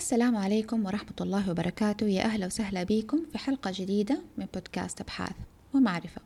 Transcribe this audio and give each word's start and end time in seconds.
السلام 0.00 0.36
عليكم 0.36 0.86
ورحمة 0.86 1.14
الله 1.20 1.50
وبركاته. 1.50 2.06
يا 2.06 2.24
أهلا 2.24 2.46
وسهلا 2.46 2.82
بكم 2.82 3.24
في 3.32 3.38
حلقة 3.38 3.72
جديدة 3.74 4.22
من 4.38 4.46
بودكاست 4.54 5.00
أبحاث 5.00 5.32
ومعرفة. 5.74 6.20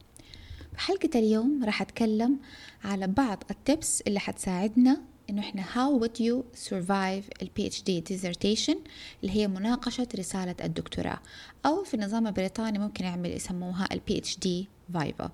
في 0.73 0.81
حلقة 0.81 1.19
اليوم 1.19 1.65
راح 1.65 1.83
أتكلم 1.83 2.39
على 2.85 3.07
بعض 3.07 3.43
التبس 3.51 4.01
اللي 4.01 4.21
حتساعدنا 4.21 5.01
إنه 5.31 5.41
إحنا 5.41 5.63
how 5.63 6.01
would 6.01 6.21
you 6.21 6.59
survive 6.69 7.43
ال 7.43 7.51
PhD 7.59 8.13
dissertation 8.13 8.77
اللي 9.23 9.37
هي 9.37 9.49
مناقشة 9.49 10.09
رسالة 10.19 10.57
الدكتوراه. 10.65 11.19
أو 11.67 11.85
في 11.85 11.95
النظام 11.95 12.27
البريطاني 12.27 12.79
ممكن 12.79 13.05
يعمل 13.05 13.31
يسموها 13.31 13.89
ال 13.93 14.01
PhD 14.11 14.49
Viva. 14.97 15.29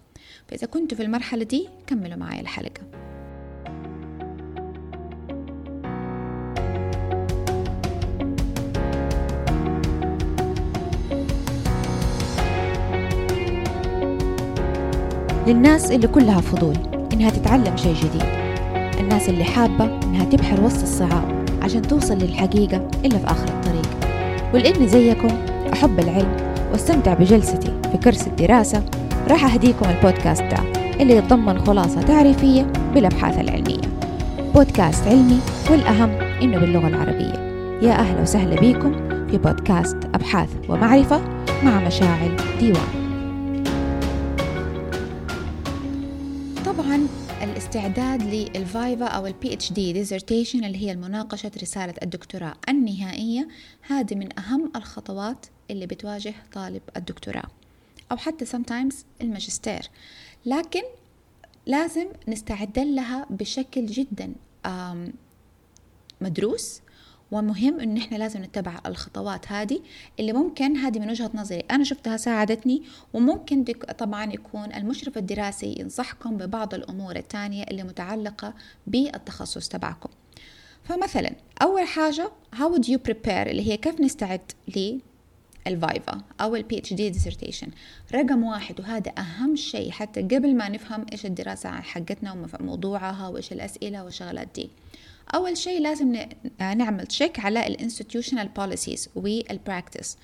فإذا 0.48 0.66
كنتوا 0.66 0.96
في 0.96 1.02
المرحلة 1.02 1.44
دي 1.44 1.68
كملوا 1.86 2.16
معي 2.16 2.40
الحلقة. 2.40 2.82
للناس 15.50 15.90
اللي 15.92 16.06
كلها 16.06 16.40
فضول 16.40 16.74
إنها 17.12 17.30
تتعلم 17.30 17.76
شيء 17.76 17.94
جديد. 17.94 18.22
الناس 19.00 19.28
اللي 19.28 19.44
حابة 19.44 19.84
إنها 19.84 20.24
تبحر 20.24 20.60
وسط 20.60 20.82
الصعاب 20.82 21.44
عشان 21.62 21.82
توصل 21.82 22.18
للحقيقة 22.18 22.88
إلا 23.04 23.18
في 23.18 23.26
آخر 23.26 23.48
الطريق. 23.48 23.90
ولإني 24.54 24.88
زيكم 24.88 25.28
أحب 25.72 26.00
العلم 26.00 26.36
وأستمتع 26.72 27.14
بجلستي 27.14 27.72
في 27.92 27.98
كرسي 27.98 28.30
الدراسة. 28.30 28.82
راح 29.28 29.52
أهديكم 29.54 29.86
البودكاست 29.90 30.42
ده 30.42 30.58
اللي 31.00 31.16
يتضمن 31.16 31.58
خلاصة 31.66 32.02
تعريفية 32.02 32.66
بالأبحاث 32.94 33.38
العلمية. 33.38 33.90
بودكاست 34.54 35.06
علمي 35.06 35.38
والأهم 35.70 36.10
إنه 36.42 36.58
باللغة 36.58 36.88
العربية. 36.88 37.32
يا 37.82 37.92
أهلا 37.92 38.22
وسهلا 38.22 38.60
بكم 38.60 38.92
في 39.30 39.38
بودكاست 39.38 39.96
أبحاث 40.14 40.48
ومعرفة 40.68 41.20
مع 41.62 41.80
مشاعل 41.80 42.30
ديوان. 42.60 42.99
الاستعداد 47.70 48.22
لل 48.22 48.49
viva 48.49 49.04
أو 49.04 49.26
ال 49.26 49.52
PhD 49.52 49.72
dissertation 49.72 50.64
اللي 50.64 50.78
هي 50.78 50.96
مناقشة 50.96 51.50
رسالة 51.62 51.94
الدكتوراه 52.02 52.54
النهائية. 52.68 53.48
هذه 53.80 54.14
من 54.14 54.38
أهم 54.38 54.72
الخطوات 54.76 55.46
اللي 55.70 55.86
بتواجه 55.86 56.34
طالب 56.52 56.82
الدكتوراه 56.96 57.44
أو 58.12 58.16
حتى 58.16 58.46
sometimes 58.46 58.94
الماجستير. 59.20 59.90
لكن 60.46 60.82
لازم 61.66 62.06
نستعد 62.28 62.78
لها 62.78 63.26
بشكل 63.30 63.86
جدا 63.86 64.32
مدروس 66.20 66.80
ومهم 67.30 67.80
إن 67.80 67.96
إحنا 67.96 68.16
لازم 68.16 68.42
نتبع 68.42 68.80
الخطوات 68.86 69.52
هذه 69.52 69.80
اللي 70.20 70.32
ممكن 70.32 70.76
هذه 70.76 70.98
من 70.98 71.10
وجهة 71.10 71.30
نظري 71.34 71.60
أنا 71.70 71.84
شفتها 71.84 72.16
ساعدتني 72.16 72.82
وممكن 73.12 73.64
طبعا 73.98 74.32
يكون 74.32 74.72
المشرف 74.74 75.18
الدراسي 75.18 75.76
ينصحكم 75.78 76.36
ببعض 76.36 76.74
الأمور 76.74 77.16
الثانية 77.16 77.62
اللي 77.64 77.82
متعلقة 77.82 78.54
بالتخصص 78.86 79.68
تبعكم. 79.68 80.08
فمثلا 80.84 81.32
أول 81.62 81.86
حاجة 81.86 82.30
how 82.56 82.58
would 82.74 82.84
you 82.86 82.98
prepare 83.10 83.28
اللي 83.28 83.72
هي 83.72 83.76
كيف 83.76 84.00
نستعد 84.00 84.40
ل 84.76 84.98
ال 85.66 85.77
viva 85.77 86.20
أو 86.40 86.56
ال 86.56 86.78
PhD 86.78 86.92
dissertation 86.94 87.68
رقم 88.14 88.42
واحد 88.44 88.80
وهذا 88.80 89.12
أهم 89.18 89.56
شيء 89.56 89.90
حتى 89.90 90.22
قبل 90.22 90.56
ما 90.56 90.68
نفهم 90.68 91.06
إيش 91.12 91.26
الدراسة 91.26 91.70
حقتنا 91.70 92.32
وموضوعها 92.60 93.28
وإيش 93.28 93.52
الأسئلة 93.52 94.04
والشغلات 94.04 94.48
دي. 94.54 94.70
أول 95.34 95.56
شيء 95.56 95.80
لازم 95.80 96.26
نعمل 96.60 97.06
check 97.06 97.38
على 97.40 97.66
ال 97.66 97.72
institutional 97.72 98.48
policies 98.48 99.08
وال 99.14 99.35
practice 99.35 100.18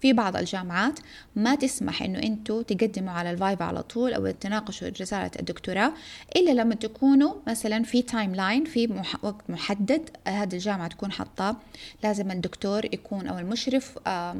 في 0.00 0.12
بعض 0.12 0.36
الجامعات 0.36 1.00
ما 1.36 1.54
تسمح 1.54 2.02
إنه 2.02 2.18
أنتوا 2.18 2.62
تقدموا 2.62 3.12
على 3.12 3.30
ال 3.30 3.37
viva 3.37 3.64
على 3.64 3.82
طول 3.82 4.14
أو 4.14 4.30
تناقشوا 4.30 4.88
رسالة 5.00 5.30
الدكتوراه 5.40 5.92
إلا 6.36 6.50
لما 6.50 6.74
تكونوا 6.74 7.34
مثلا 7.46 7.82
في 7.82 8.02
timeline 8.02 8.64
في 8.64 9.02
وقت 9.22 9.50
محدد 9.50 10.10
هذه 10.26 10.52
الجامعة 10.54 10.88
تكون 10.88 11.12
حاطاه. 11.12 11.56
لازم 12.04 12.30
الدكتور 12.30 12.84
يكون 12.84 13.26
أو 13.26 13.38
المشرف 13.38 13.98
آه 14.06 14.36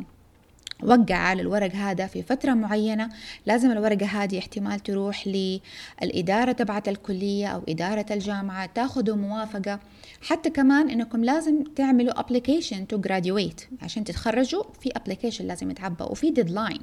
وقع 0.82 1.14
على 1.14 1.42
الورق 1.42 1.74
هذا 1.74 2.06
في 2.06 2.22
فترة 2.22 2.54
معينة. 2.54 3.08
لازم 3.46 3.70
الورقة 3.70 4.06
هذه 4.06 4.38
احتمال 4.38 4.80
تروح 4.80 5.26
للإدارة 5.26 6.52
تبعت 6.52 6.88
الكلية 6.88 7.46
أو 7.46 7.62
إدارة 7.68 8.06
الجامعة 8.10 8.66
تاخذوا 8.66 9.16
موافقة. 9.16 9.80
حتى 10.22 10.50
كمان 10.50 10.90
إنكم 10.90 11.24
لازم 11.24 11.64
تعملوا 11.76 12.20
application 12.20 12.76
to 12.94 13.08
graduate. 13.08 13.82
عشان 13.82 14.04
تتخرجوا 14.04 14.62
في 14.80 14.90
application 14.90 15.40
لازم 15.40 15.70
يتعبى 15.70 16.04
وفي 16.04 16.34
deadline. 16.34 16.82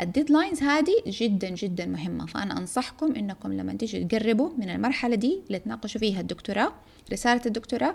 ال 0.00 0.06
deadlines 0.06 0.62
هذه 0.62 0.94
جدا 1.06 1.48
جدا 1.48 1.86
مهمة. 1.86 2.26
فأنا 2.26 2.58
أنصحكم 2.58 3.14
إنكم 3.14 3.52
لما 3.52 3.74
تيجوا 3.74 4.08
تقربوا 4.08 4.50
من 4.58 4.70
المرحلة 4.70 5.16
دي 5.16 5.40
اللي 5.46 5.58
تناقشوا 5.58 6.00
فيها 6.00 6.20
الدكتوراه. 6.20 6.72
رسالة 7.12 7.40
الدكتوراه 7.46 7.94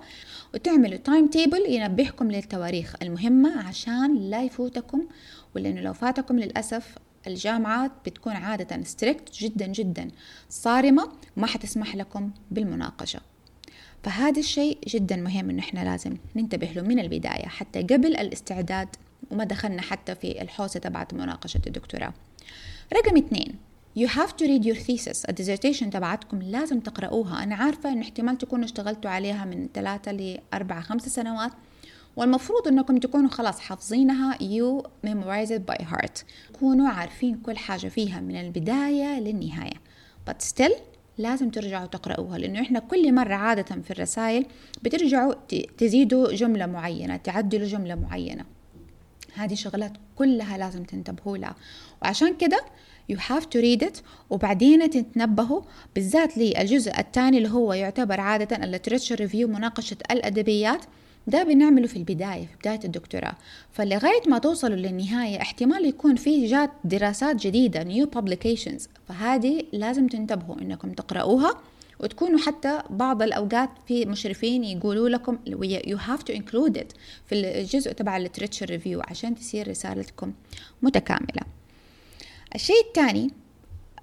وتعملوا 0.54 0.98
timetable 0.98 1.66
ينبهكم 1.70 2.32
للتواريخ 2.32 2.96
المهمة 3.02 3.68
عشان 3.68 4.30
لا 4.30 4.44
يفوتكم 4.44 5.08
ولأنه 5.56 5.82
لو 5.82 5.94
فاتكم 5.94 6.40
للأسف 6.40 6.96
الجامعات 7.28 7.92
بتكون 8.06 8.34
عادة 8.34 8.84
strict 8.84 9.34
جدا 9.34 9.68
جدا 9.68 10.08
صارمة 10.50 11.12
وما 11.38 11.48
حتسمح 11.48 11.96
لكم 11.96 12.32
بالمناقشة. 12.52 13.20
فهذا 14.04 14.40
الشيء 14.40 14.78
جدا 14.88 15.16
مهم 15.16 15.50
إنه 15.50 15.60
إحنا 15.60 15.80
لازم 15.80 16.18
ننتبه 16.36 16.68
له 16.68 16.82
من 16.82 17.00
البداية 17.00 17.48
حتى 17.48 17.82
قبل 17.82 18.16
الاستعداد 18.16 18.88
وما 19.32 19.44
دخلنا 19.44 19.82
حتى 19.82 20.16
في 20.16 20.42
الحوسة 20.42 20.80
تبعت 20.80 21.14
مناقشة 21.14 21.62
الدكتوراه. 21.68 22.14
رقم 22.94 23.18
اثنين 23.18 23.56
You 23.94 24.08
have 24.08 24.38
to 24.38 24.46
read 24.46 24.64
your 24.64 24.76
thesis. 24.76 25.30
ال 25.30 25.34
dissertation 25.34 25.90
تبعتكم 25.90 26.42
لازم 26.42 26.80
تقرأوها 26.80 27.44
أنا 27.44 27.56
عارفة 27.56 27.92
إن 27.92 28.00
احتمال 28.02 28.38
تكونوا 28.38 28.66
اشتغلتوا 28.66 29.12
عليها 29.12 29.46
من 29.46 29.70
ثلاثة 29.74 30.12
لأربعة 30.12 30.82
خمسة 30.82 31.10
سنوات. 31.10 31.52
والمفروض 32.16 32.68
إنكم 32.68 32.98
تكونوا 32.98 33.30
خلاص 33.30 33.60
حافظينها. 33.60 34.34
You 34.38 34.84
memorize 35.08 35.50
it 35.50 35.74
by 35.74 35.84
heart. 35.84 36.24
تكونوا 36.54 36.90
عارفين 36.90 37.36
كل 37.36 37.58
حاجة 37.58 37.88
فيها 37.88 38.20
من 38.20 38.36
البداية 38.36 39.20
للنهاية. 39.20 39.76
But 40.30 40.46
still 40.54 40.74
لازم 41.18 41.50
ترجعوا 41.50 41.86
تقرأوها 41.86 42.38
لأنه 42.38 42.62
إحنا 42.62 42.80
كل 42.80 43.14
مرة 43.14 43.34
عادة 43.34 43.82
في 43.82 43.92
الرسائل 43.92 44.46
بترجعوا 44.82 45.34
تزيدوا 45.78 46.34
جملة 46.34 46.66
معينة 46.66 47.18
تعدلوا 47.18 47.68
جملة 47.68 47.96
معينة. 47.96 48.46
هذه 49.36 49.54
شغلات 49.54 49.94
كلها 50.16 50.58
لازم 50.58 50.84
تنتبهوا 50.84 51.38
لها. 51.38 51.56
وعشان 52.02 52.38
كده 52.38 52.62
you 53.12 53.16
have 53.16 53.44
to 53.44 53.62
read 53.62 53.86
it. 53.86 54.02
وبعدين 54.30 54.90
تتنبهوا 54.90 55.62
بالذات 55.96 56.38
للجزء 56.38 57.00
الثاني 57.00 57.38
اللي 57.38 57.50
هو 57.50 57.74
يعتبر 57.74 58.20
عادة 58.20 58.56
ال 58.64 58.68
literature 58.68 59.16
review 59.16 59.48
مناقشة 59.48 59.98
الأدبيات. 60.12 60.82
ده 61.28 61.44
بنعمله 61.44 61.88
في 61.88 61.96
البداية 61.96 62.46
في 62.46 62.56
بداية 62.62 62.80
الدكتوراه. 62.84 63.34
فلغاية 63.72 64.22
ما 64.28 64.38
توصلوا 64.38 64.76
للنهاية 64.76 65.42
احتمال 65.42 65.86
يكون 65.86 66.16
في 66.16 66.48
جات 66.48 66.72
دراسات 66.84 67.36
جديدة 67.36 67.84
new 67.84 68.08
publications. 68.20 68.82
فهذه 69.08 69.64
لازم 69.74 70.08
تنتبهوا 70.08 70.62
إنكم 70.62 70.92
تقرأوها 70.92 71.62
وتكونوا 72.04 72.40
حتى 72.40 72.82
بعض 72.90 73.22
الأوقات 73.22 73.70
في 73.88 74.06
مشرفين 74.06 74.64
يقولوا 74.64 75.10
لكم 75.10 75.38
you 75.88 75.98
have 75.98 76.22
to 76.22 76.36
include 76.36 76.78
it 76.78 76.96
في 77.26 77.32
الجزء 77.36 77.92
تبع 77.92 78.26
literature 78.26 78.68
review 78.68 79.10
عشان 79.10 79.36
تصير 79.36 79.68
رسالتكم 79.70 80.34
متكاملة. 80.82 81.42
الشيء 82.56 82.88
الثاني 82.88 83.32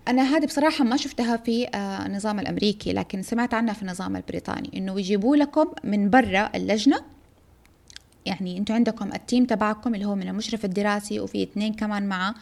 أنا 0.08 0.22
هذه 0.22 0.46
بصراحة 0.46 0.84
ما 0.84 0.96
شفتها 0.96 1.36
في 1.36 1.68
النظام 2.06 2.40
الأمريكي 2.40 2.92
لكن 2.92 3.22
سمعت 3.22 3.54
عنها 3.54 3.74
في 3.74 3.82
النظام 3.82 4.16
البريطاني 4.16 4.70
إنه 4.74 4.98
يجيبوا 4.98 5.36
لكم 5.36 5.66
من 5.84 6.10
برا 6.10 6.50
اللجنة 6.54 7.00
يعني 8.28 8.58
أنتوا 8.58 8.74
عندكم 8.74 9.12
ال 9.12 9.19
team 9.19 9.44
تبعكم 9.44 9.94
اللي 9.94 10.06
هو 10.06 10.14
من 10.14 10.28
المشرف 10.28 10.64
الدراسي 10.64 11.20
وفي 11.20 11.42
اثنين 11.42 11.74
كمان 11.74 12.08
معه. 12.08 12.34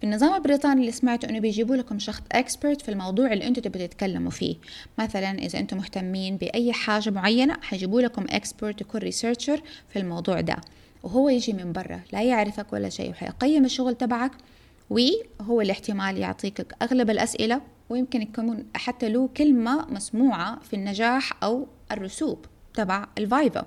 في 0.00 0.04
النظام 0.04 0.34
البريطاني 0.34 0.80
اللي 0.80 0.92
سمعته 0.92 1.28
انه 1.28 1.38
بيجيبوا 1.38 1.76
لكم 1.76 1.98
شخص 1.98 2.22
expert 2.32 2.82
في 2.82 2.90
الموضوع 2.90 3.32
اللي 3.32 3.46
أنتوا 3.46 3.62
تبغوا 3.62 3.86
تتكلموا 3.86 4.30
فيه. 4.30 4.56
مثلا 4.98 5.38
إذا 5.38 5.58
أنتم 5.58 5.76
مهتمين 5.76 6.36
بأي 6.36 6.72
حاجة 6.72 7.10
معينة 7.10 7.56
حيجيبوا 7.62 8.00
لكم 8.00 8.26
expert 8.30 8.80
يكون 8.80 9.00
researcher 9.00 9.62
في 9.88 9.98
الموضوع 9.98 10.40
ده. 10.40 10.56
وهو 11.02 11.28
يجي 11.28 11.52
من 11.52 11.72
برا 11.72 12.00
لا 12.12 12.22
يعرفك 12.22 12.72
ولا 12.72 12.88
شيء 12.88 13.10
وحيقيم 13.10 13.64
الشغل 13.64 13.94
تبعك 13.94 14.32
وهو 14.90 15.60
الاحتمال 15.60 16.18
يعطيك 16.18 16.66
أغلب 16.82 17.10
الأسئلة 17.10 17.60
ويمكن 17.90 18.22
يكون 18.22 18.64
حتى 18.74 19.08
له 19.08 19.28
كلمة 19.36 19.86
مسموعة 19.90 20.60
في 20.60 20.76
النجاح 20.76 21.42
أو 21.42 21.66
الرسوب 21.92 22.44
تبع 22.74 23.06
ال 23.18 23.26
viva. 23.26 23.64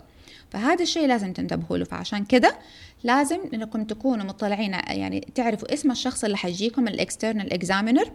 فهذا 0.49 0.83
الشيء 0.83 1.07
لازم 1.07 1.33
تنتبهوا 1.33 1.77
له. 1.77 1.85
فعشان 1.85 2.25
كده 2.25 2.55
لازم 3.03 3.39
انكم 3.53 3.83
تكونوا 3.83 4.25
مطلعين 4.25 4.73
يعني 4.73 5.27
تعرفوا 5.35 5.73
اسم 5.73 5.91
الشخص 5.91 6.23
اللي 6.23 6.37
حيجيكم 6.37 6.87
ال 6.87 6.95
external 6.95 7.53
examiner 7.53 8.11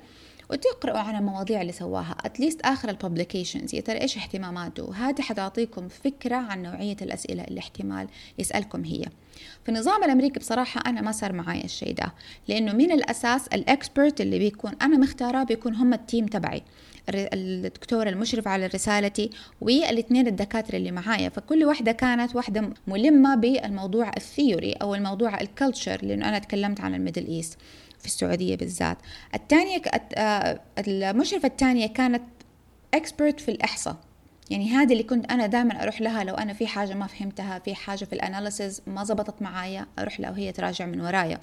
وتقرأوا 0.50 0.98
عن 0.98 1.16
المواضيع 1.16 1.60
اللي 1.60 1.72
سواها. 1.72 2.16
at 2.24 2.35
least 2.35 2.60
آخر 2.60 2.88
ال 2.88 2.95
publications 2.95 3.74
يا 3.74 3.80
ترى 3.80 4.00
إيش 4.00 4.16
اهتماماته؟ 4.18 4.94
هذه 4.94 5.22
حتعطيكم 5.22 5.88
فكرة 5.88 6.36
عن 6.36 6.62
نوعية 6.62 6.96
الأسئلة 7.02 7.44
اللي 7.44 7.60
احتمال 7.60 8.08
يسألكم 8.38 8.84
هي. 8.84 9.04
في 9.64 9.68
النظام 9.68 10.04
الأمريكي 10.04 10.40
بصراحة 10.40 10.80
أنا 10.86 11.00
ما 11.00 11.12
صار 11.12 11.32
معي 11.32 11.64
الشيء 11.64 11.94
ده 11.94 12.12
لأنه 12.48 12.72
من 12.72 12.92
الأساس 12.92 13.48
ال 13.48 13.59
expert 13.59 14.20
اللي 14.20 14.38
بيكون 14.38 14.72
أنا 14.82 14.98
مختاراه 14.98 15.44
بيكون 15.44 15.74
هم 15.74 15.94
ال 15.94 16.01
team 16.01 16.26
تبعي. 16.26 16.62
الدكتور 17.08 18.08
المشرف 18.08 18.48
على 18.48 18.66
رسالتي 18.66 19.30
والاثنين 19.60 20.26
الدكاترة 20.26 20.76
اللي 20.76 20.90
معايا. 20.90 21.28
فكل 21.28 21.64
واحدة 21.64 21.92
كانت 21.92 22.36
واحدة 22.36 22.70
ملمة 22.86 23.34
بالموضوع 23.34 24.10
ال 24.16 24.24
theory 24.24 24.72
أو 24.72 24.94
الموضوع 24.94 25.40
ال 25.40 25.48
culture 25.48 26.04
لأنه 26.04 26.28
أنا 26.28 26.38
تكلمت 26.38 26.80
عن 26.80 26.94
ال 26.94 26.99
Middle 26.99 27.26
East 27.26 27.58
في 27.98 28.06
السعودية 28.06 28.56
بالذات. 28.56 28.98
الثانية 29.34 29.82
آه، 30.14 30.60
المشرفة 30.78 31.48
الثانية 31.48 31.86
كانت 31.86 32.22
expert 32.94 33.40
في 33.40 33.50
الإحصاء. 33.50 33.96
يعني 34.50 34.68
هذه 34.68 34.92
اللي 34.92 35.02
كنت 35.02 35.32
أنا 35.32 35.46
دائما 35.46 35.82
أروح 35.82 36.00
لها 36.00 36.24
لو 36.24 36.34
أنا 36.34 36.52
في 36.52 36.66
حاجة 36.66 36.94
ما 36.94 37.06
فهمتها 37.06 37.58
في 37.58 37.74
حاجة 37.74 38.04
في 38.04 38.12
ال 38.12 38.20
analysis 38.20 38.82
ما 38.86 39.04
زبطت 39.04 39.42
معايا 39.42 39.86
أروح 39.98 40.20
لها 40.20 40.30
وهي 40.30 40.52
تراجع 40.52 40.86
من 40.86 41.00
ورايا. 41.00 41.40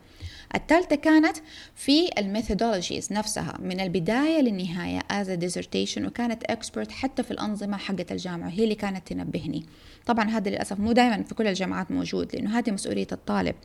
الثالثة 0.55 0.95
كانت 0.95 1.37
في 1.75 2.09
ال 2.17 2.24
methodologies 2.24 3.13
نفسها 3.13 3.57
من 3.59 3.79
للنهاية 4.41 4.99
as 4.99 5.27
a 5.27 5.41
dissertation 5.45 6.05
وكانت 6.05 6.43
expert 6.51 6.91
حتى 6.91 7.23
في 7.23 7.31
الأنظمة 7.31 7.77
حقت 7.77 8.11
الجامعة 8.11 8.49
هي 8.49 8.63
اللي 8.63 8.75
كانت 8.75 9.07
تنبهني. 9.07 9.65
طبعا 10.05 10.29
هذا 10.29 10.49
للأسف 10.49 10.79
مو 10.79 10.91
دائما 10.91 11.23
في 11.23 11.35
كل 11.35 11.47
الجامعات 11.47 11.91
موجود 11.91 12.35
لأنه 12.35 12.59
هذه 12.59 12.71
مسؤولية 12.71 13.07
الطالب. 13.11 13.55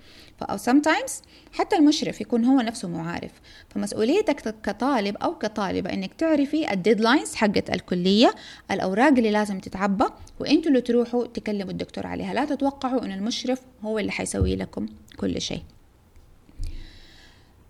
أو 0.43 0.56
sometimes 0.58 1.12
حتى 1.52 1.76
المشرف 1.76 2.20
يكون 2.20 2.44
هو 2.44 2.61
نفسه 2.61 2.88
معارف. 2.88 3.32
فمسؤوليتك 3.69 4.55
كطالب 4.62 5.17
أو 5.17 5.38
كطالبة 5.38 5.93
إنك 5.93 6.14
تعرفي 6.14 6.73
ال 6.73 6.79
deadlines 6.79 7.35
حقت 7.34 7.70
الكلية 7.70 8.34
الأوراق 8.70 9.08
اللي 9.08 9.28
لازم 9.31 9.59
تتعبى 9.59 10.05
وإنتوا 10.41 10.69
اللي 10.69 10.81
تروحوا 10.81 11.27
تكلموا 11.27 11.71
الدكتور 11.71 12.07
عليها. 12.07 12.35
لا 12.35 12.45
تتوقعوا 12.45 13.05
إن 13.05 13.13
المشرف 13.13 13.61
هو 13.83 13.99
اللي 13.99 14.13
حيسوي 14.13 14.57
لكم 14.57 14.87
كل 15.17 15.41
شيء. 15.41 15.63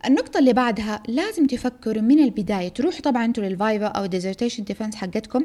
النقطة 0.07 0.39
اللي 0.39 0.53
بعدها 0.53 1.03
لازم 1.09 1.47
تفكروا 1.47 2.03
من 2.03 2.19
البداية. 2.19 2.69
تروحوا 2.69 3.01
طبعا 3.01 3.25
أنتوا 3.25 3.45
لل 3.45 3.59
viva 3.59 3.87
أو 3.87 4.05
ال 4.05 4.09
dissertation 4.09 4.65
defense 4.65 4.95
حقتكم. 4.95 5.45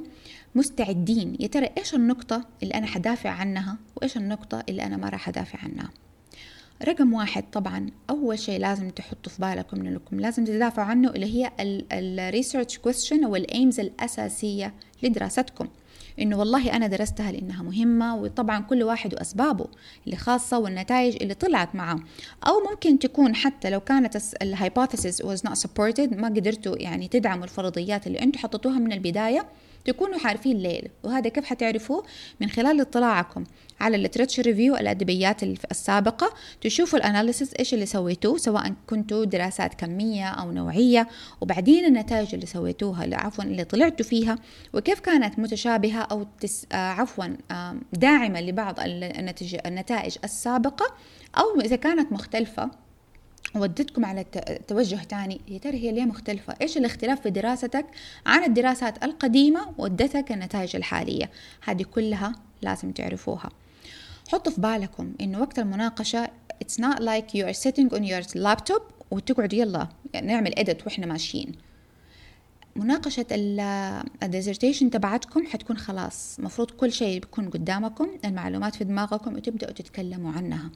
مستعدين. 0.56 1.38
يا 1.40 1.48
ترى 1.48 1.70
إيش 1.78 1.94
النقطة 1.96 2.46
اللي 2.64 2.74
أنا 2.74 2.88
حدافع 2.88 3.30
عنها؟ 3.30 3.78
وإيش 3.96 4.18
النقطة 4.18 4.64
اللي 4.70 4.84
أنا 4.84 4.98
ما 4.98 5.10
راح 5.10 5.30
أدافع 5.30 5.60
عنها؟ 5.60 5.90
رقم 6.88 7.14
واحد 7.14 7.44
طبعا 7.52 7.90
أول 8.10 8.40
شيء 8.40 8.60
لازم 8.60 8.90
تحطوا 8.90 9.32
في 9.32 9.42
بالكم 9.42 9.88
أنكم 9.88 10.20
لازم 10.20 10.46
تدافعوا 10.46 10.88
عنه 10.88 11.10
اللي 11.10 11.26
هي 11.26 11.52
ال 11.92 12.01
research 12.01 12.78
question 12.78 13.24
أو 13.24 13.36
ال 13.36 13.44
aims 13.44 13.80
الأساسية 13.80 14.74
لدراستكم. 15.04 15.68
إنه 16.20 16.40
والله 16.40 16.76
أنا 16.76 16.88
درستها 16.88 17.32
لأنها 17.32 17.64
مهمة 17.64 18.16
وطبعا 18.16 18.60
كل 18.60 18.84
واحد 18.84 19.14
وأسبابه 19.14 19.66
اللي 20.06 20.18
خاصة 20.18 20.60
والنتائج 20.60 21.18
اللي 21.22 21.34
طلعت 21.34 21.76
معه. 21.76 22.00
أو 22.48 22.54
ممكن 22.72 23.00
تكون 23.00 23.36
حتى 23.36 23.70
لو 23.70 23.80
كانت 23.80 24.18
ال 24.42 24.49
hypothesis 24.49 25.22
was 25.22 25.50
not 25.50 25.54
supported 25.54 26.14
ما 26.14 26.28
قدرتوا 26.28 26.76
يعني 26.78 27.08
تدعموا 27.08 27.44
الفرضيات 27.44 28.08
اللي 28.08 28.20
أنتم 28.22 28.40
حطيتوها 28.40 28.80
من 28.80 28.94
البداية 28.94 29.46
تكونوا 29.86 30.20
عارفين 30.26 30.58
ليه 30.58 30.82
وهذا 31.04 31.30
كيف 31.30 31.46
حتعرفوه؟ 31.46 32.04
من 32.40 32.50
خلال 32.50 32.82
اطلاعكم 32.82 33.44
على 33.80 33.96
ال 33.96 34.00
literature 34.00 34.44
review 34.44 34.76
الادبيات 34.76 35.44
السابقة 35.44 36.34
تشوفوا 36.62 37.00
ال 37.00 37.06
analysis 37.06 37.54
إيش 37.60 37.74
اللي 37.74 37.86
سويتوه 37.86 38.38
سواء 38.38 38.74
كنتوا 38.88 39.26
دراسات 39.26 39.74
كمية 39.74 40.28
أو 40.30 40.52
نوعية 40.52 41.08
وبعدين 41.42 41.86
النتائج 41.86 42.34
اللي 42.34 42.46
سويتوها 42.46 43.04
اللي 43.04 43.16
عفوا 43.16 43.44
اللي 43.44 43.64
طلعتوا 43.64 44.06
فيها 44.06 44.36
وكيف 44.74 45.00
كانت 45.00 45.40
متشابهة 45.40 46.02
أو 46.02 46.28
تس 46.40 46.66
آه 46.72 46.76
عفوا 46.76 47.26
داعمة 47.94 48.42
لبعض 48.42 48.76
النتائج 49.66 50.18
السابقة 50.24 50.86
أو 51.38 51.62
إذا 51.62 51.76
كانت 51.76 52.12
مختلفة. 52.12 52.72
ودتكم 53.56 54.06
على 54.06 54.26
توجه 54.68 55.04
تاني. 55.04 55.42
يا 55.48 55.58
ترى 55.58 55.78
هي 55.78 55.92
ليه 55.92 56.06
مختلفة؟ 56.06 56.56
إيش 56.62 56.78
الاختلاف 56.78 57.22
في 57.22 57.30
دراستك 57.30 57.86
عن 58.26 58.44
الدراسات 58.44 59.04
القديمة 59.04 59.74
ودتك 59.78 60.32
النتائج 60.32 60.76
الحالية؟ 60.76 61.32
هذه 61.64 61.84
كلها 61.84 62.34
لازم 62.62 62.92
تعرفوها. 62.92 63.50
حطوا 64.32 64.52
في 64.52 64.62
بالكم 64.62 65.14
إنه 65.22 65.42
وقت 65.42 65.60
المناقشة 65.60 66.30
it's 66.64 66.78
not 66.78 67.00
like 67.00 67.34
you 67.36 67.46
are 67.46 67.58
sitting 67.64 67.90
on 67.98 68.04
your 68.04 68.24
laptop 68.36 68.82
وتقعدوا 69.12 69.60
يلا 69.60 69.88
نعمل 70.24 70.54
edit 70.54 70.86
وإحنا 70.86 71.06
ماشيين. 71.06 71.52
مناقشة 72.76 73.26
ال 74.24 74.29
dissertation 74.29 74.90
تبعتكم 74.90 75.46
حتكون 75.46 75.78
خلاص. 75.78 76.40
مفروض 76.40 76.72
كل 76.72 76.92
شيء 76.92 77.20
بيكون 77.20 77.50
قدامكم 77.50 78.08
المعلومات 78.26 78.76
في 78.76 78.84
دماغكم 78.84 79.36
وتبدأوا 79.36 79.72
تتكلموا 79.72 80.32
عنها. 80.32 80.70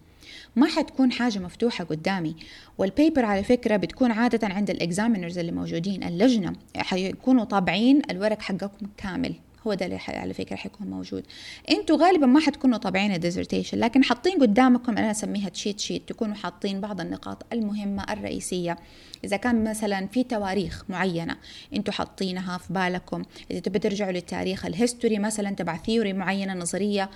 ما 0.55 0.67
حتكون 0.67 1.11
حاجة 1.11 1.39
مفتوحة 1.39 1.83
قدامي. 1.83 2.35
وال 2.77 2.91
paper 2.91 3.25
على 3.25 3.44
فكرة 3.44 3.77
بتكون 3.77 4.11
عادة 4.11 4.47
عند 4.47 4.69
ال 4.69 4.76
examiners 4.76 5.38
اللي 5.38 5.51
موجودين. 5.51 6.03
اللجنة 6.03 6.53
حيكونوا 6.77 7.44
طابعين 7.44 8.01
الورق 8.11 8.41
حقكم 8.41 8.88
كامل. 8.97 9.35
هو 9.67 9.73
ده 9.73 9.85
اللي 9.85 9.99
على 10.07 10.33
فكرة 10.33 10.55
حيكون 10.55 10.87
موجود. 10.87 11.23
أنتوا 11.71 11.97
غالبا 11.97 12.25
ما 12.25 12.39
حتكونوا 12.39 12.77
طابعين 12.77 13.13
ال 13.13 13.19
dissertation 13.19 13.79
لكن 13.79 14.03
حاطين 14.03 14.39
قدامكم 14.39 14.97
أنا 14.97 15.11
أسميها 15.11 15.49
cheat 15.50 15.79
sheet 15.79 16.09
تكونوا 16.09 16.35
حاطين 16.35 16.81
بعض 16.81 17.01
النقاط 17.01 17.45
المهمة 17.53 18.13
الرئيسية. 18.13 18.77
إذا 19.23 19.37
كان 19.37 19.69
مثلا 19.69 20.07
في 20.07 20.23
تواريخ 20.23 20.83
معينة 20.89 21.37
أنتوا 21.73 21.93
حاطينها 21.93 22.57
في 22.57 22.73
بالكم 22.73 23.23
إذا 23.51 23.59
تبي 23.59 23.79
ترجعوا 23.79 24.11
للتاريخ 24.11 24.65
ال 24.65 24.72
history 24.72 25.19
مثلا 25.19 25.49
تبع 25.49 25.77
theory 25.77 26.13
معينة 26.13 26.53
نظرية 26.53 27.09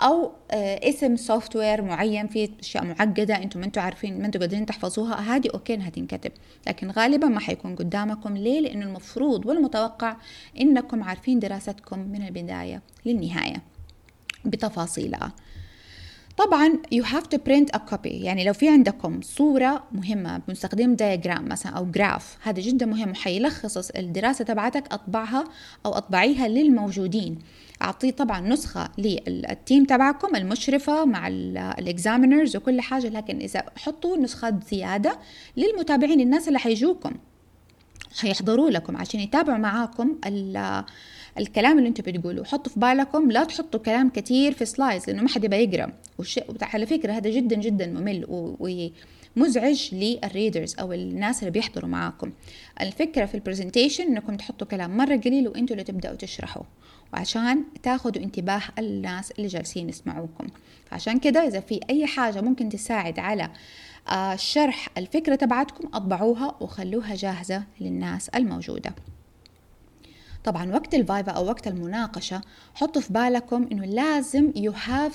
أو 0.00 0.32
آه، 0.50 0.88
اسم 0.88 1.16
software 1.16 1.82
معين 1.82 2.26
فيه 2.26 2.48
أشياء 2.60 2.84
معقدة 2.84 3.36
أنتم 3.36 3.62
أنتم 3.62 3.80
عارفين 3.80 4.20
ما 4.20 4.26
أنتم 4.26 4.40
قادرين 4.40 4.66
تحفظوها 4.66 5.14
هذه 5.14 5.48
okay 5.54 5.74
إنها 5.74 5.90
تنكتب. 5.90 6.32
لكن 6.66 6.90
غالبا 6.90 7.26
ما 7.28 7.40
حيكون 7.40 7.76
قدامكم. 7.76 8.36
ليه؟ 8.36 8.60
لأنه 8.60 8.86
المفروض 8.86 9.46
والمتوقع 9.46 10.16
إنكم 10.60 11.02
عارفين 11.02 11.38
دراستكم 11.38 11.98
من 11.98 12.26
البداية 12.26 12.82
للنهاية 13.06 13.62
بتفاصيلها. 14.44 15.32
طبعا 16.38 16.72
you 16.94 17.04
have 17.04 17.24
to 17.34 17.38
print 17.38 17.76
a 17.76 17.78
copy. 17.78 18.06
يعني 18.06 18.44
لو 18.44 18.52
في 18.52 18.68
عندكم 18.68 19.20
صورة 19.22 19.84
مهمة 19.92 20.40
بنستخدم 20.48 20.96
diagram 20.96 21.40
مثلا 21.40 21.72
أو 21.72 21.90
graph 21.90 22.38
هذا 22.42 22.60
جدا 22.60 22.86
مهم 22.86 23.10
وحيلخص 23.10 23.90
الدراسة 23.90 24.44
تبعتك 24.44 24.92
أطبعها 24.92 25.44
أو 25.86 25.92
أطبعيها 25.92 26.48
للموجودين. 26.48 27.38
أعطيه 27.82 28.10
طبعا 28.10 28.40
نسخة 28.40 28.88
لل 28.98 29.27
team 29.27 29.84
تبعكم 29.84 30.36
المشرفة 30.36 31.04
مع 31.04 31.28
ال 31.78 31.86
examiners 31.86 32.56
وكل 32.56 32.80
حاجة 32.80 33.08
لكن 33.08 33.38
إذا 33.38 33.64
حطوا 33.76 34.16
نسخات 34.16 34.64
زيادة 34.70 35.18
للمتابعين 35.56 36.20
الناس 36.20 36.48
اللي 36.48 36.58
حيجوكم 36.58 37.12
حيحضروا 38.20 38.70
لكم 38.70 38.96
عشان 38.96 39.20
يتابعوا 39.20 39.58
معاكم 39.58 40.16
الكلام 41.38 41.78
اللي 41.78 41.88
أنتم 41.88 42.12
بتقولوه. 42.12 42.44
حطوا 42.44 42.72
في 42.72 42.80
بالكم 42.80 43.30
لا 43.30 43.44
تحطوا 43.44 43.80
كلام 43.80 44.10
كثير 44.10 44.52
في 44.52 44.64
slides 44.64 45.06
لأنه 45.06 45.22
ما 45.22 45.28
حد 45.28 45.44
يبغى 45.44 45.64
يقرأ. 45.64 45.92
على 46.62 46.86
فكرة 46.86 47.12
هذا 47.12 47.30
جدا 47.30 47.56
جدا 47.56 47.86
ممل 47.86 48.26
ومزعج 49.36 49.94
لل 49.94 50.12
readers 50.12 50.76
أو 50.80 50.92
الناس 50.92 51.38
اللي 51.40 51.50
بيحضروا 51.50 51.90
معاكم. 51.90 52.32
الفكرة 52.80 53.24
في 53.24 53.34
ال 53.34 53.39
presentation 53.39 54.04
إنكم 54.04 54.36
تحطوا 54.36 54.66
كلام 54.66 54.96
مرة 54.96 55.16
قليل 55.16 55.48
وأنتم 55.48 55.72
اللي 55.72 55.84
تبدأوا 55.84 56.16
تشرحوا. 56.16 56.62
وعشان 57.12 57.64
تاخدوا 57.82 58.22
انتباه 58.22 58.62
الناس 58.78 59.30
اللي 59.30 59.48
جالسين 59.48 59.88
يسمعوكم. 59.88 60.46
فعشان 60.90 61.18
كده 61.18 61.46
إذا 61.46 61.60
في 61.60 61.80
أي 61.90 62.06
حاجة 62.06 62.40
ممكن 62.40 62.68
تساعد 62.68 63.18
على 63.18 63.50
آه، 64.08 64.36
شرح 64.36 64.88
الفكرة 64.98 65.34
تبعتكم 65.34 65.88
أطبعوها 65.94 66.54
وخلوها 66.60 67.14
جاهزة 67.14 67.62
للناس 67.80 68.28
الموجودة. 68.28 68.94
طبعا 70.48 70.72
وقت 70.72 70.94
ال 70.94 71.02
viva 71.02 71.32
أو 71.32 71.46
وقت 71.46 71.66
المناقشة 71.66 72.40
حطوا 72.74 73.02
في 73.02 73.12
بالكم 73.12 73.68
إنه 73.72 73.84
لازم 73.84 74.52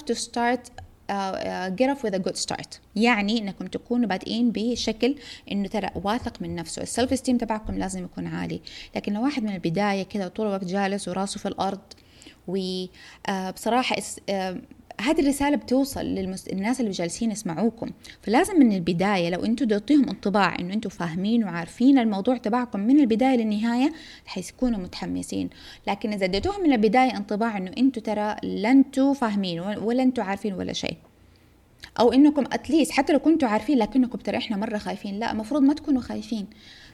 to 0.08 0.16
start 0.16 0.60
uh, 0.68 1.12
uh, 1.12 1.70
get 1.76 1.90
off 1.90 2.04
with 2.04 2.14
a 2.14 2.20
good 2.20 2.38
start. 2.38 2.80
يعني 2.96 3.42
إنكم 3.42 3.68
تكونوا 3.68 4.08
بادئين 4.10 4.52
بشكل 4.52 5.16
إنه 5.52 5.68
ترى 5.68 5.90
واثق 5.96 6.42
من 6.42 6.56
نفسه. 6.56 6.82
السلف 6.82 7.14
استيم 7.14 7.38
تبعكم 7.38 7.78
لازم 7.78 8.04
يكون 8.04 8.28
عالي. 8.28 8.62
لكن 8.96 9.14
لو 9.14 9.24
واحد 9.24 9.44
من 9.44 9.56
البداية 9.56 10.04
كذا 10.04 10.28
طول 10.28 10.48
الوقت 10.48 10.66
جالس 10.66 11.08
وراسه 11.08 11.40
في 11.40 11.48
الأرض 11.48 11.82
وبصراحه 12.48 13.96
uh, 13.96 14.56
هذه 15.02 15.22
الرسالة 15.22 15.58
بتوصل 15.58 16.06
للناس 16.06 16.80
اللي 16.80 16.92
جالسين 16.92 17.32
يسمعوكم. 17.32 17.90
فلازم 18.22 18.60
من 18.60 18.74
البداية 18.74 19.30
لو 19.30 19.46
أنتوا 19.46 19.68
تعطيهم 19.68 20.10
انطباع 20.10 20.60
انه 20.60 20.74
أنتوا 20.74 20.92
فاهمين 20.92 21.44
وعارفين 21.44 22.00
الموضوع 22.00 22.38
تبعكم 22.38 22.80
من 22.80 23.00
البداية 23.00 23.38
للنهاية 23.38 23.94
حيكونوا 24.26 24.80
متحمسين. 24.80 25.50
لكن 25.88 26.14
إذا 26.14 26.26
اديتوهم 26.26 26.64
من 26.64 26.74
البداية 26.74 27.18
انطباع 27.18 27.58
انه 27.58 27.72
أنتوا 27.78 28.02
ترى 28.02 28.36
لا 28.44 28.72
أنتوا 28.72 29.14
فاهمين 29.14 29.60
ولا 29.60 30.04
أنتوا 30.04 30.24
عارفين 30.24 30.54
ولا 30.54 30.74
شيء. 30.74 30.98
أو 32.00 32.14
إنكم 32.14 32.44
اتليست 32.52 32.92
حتى 32.92 33.14
لو 33.14 33.20
كنتوا 33.20 33.48
عارفين 33.48 33.78
لكنكم 33.78 34.18
ترى 34.18 34.38
إحنا 34.38 34.58
مرة 34.58 34.78
خايفين. 34.78 35.20
لا 35.20 35.32
المفروض 35.32 35.62
ما 35.62 35.74
تكونوا 35.74 36.02
خايفين. 36.02 36.48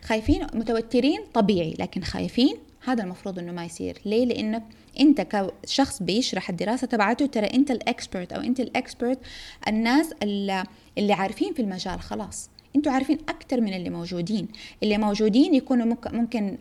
خايفين 0.03 0.47
متوترين 0.53 1.19
طبيعي 1.33 1.75
لكن 1.79 2.01
خايفين 2.01 2.55
هذا 2.85 3.03
المفروض 3.03 3.39
إنه 3.39 3.51
ما 3.51 3.65
يصير. 3.65 4.01
ليه؟ 4.05 4.25
لانك 4.25 4.63
أنت 4.99 5.21
كشخص 5.21 6.03
بيشرح 6.03 6.49
الدراسة 6.49 6.87
تبعته 6.87 7.25
ترى 7.25 7.45
أنت 7.45 7.71
الإكسبرت 7.71 8.33
أو 8.33 8.41
أنت 8.41 8.59
الإكسبرت 8.59 9.19
الناس 9.67 10.13
اللي, 10.23 11.13
عارفين 11.13 11.53
في 11.53 11.61
المجال 11.61 11.99
خلاص. 12.01 12.49
أنتوا 12.75 12.91
عارفين 12.91 13.17
أكثر 13.29 13.61
من 13.61 13.73
اللي 13.73 13.89
موجودين. 13.89 14.47
اللي 14.83 14.97
موجودين 14.97 15.55
يكونوا 15.55 15.95
ممكن 16.11 16.57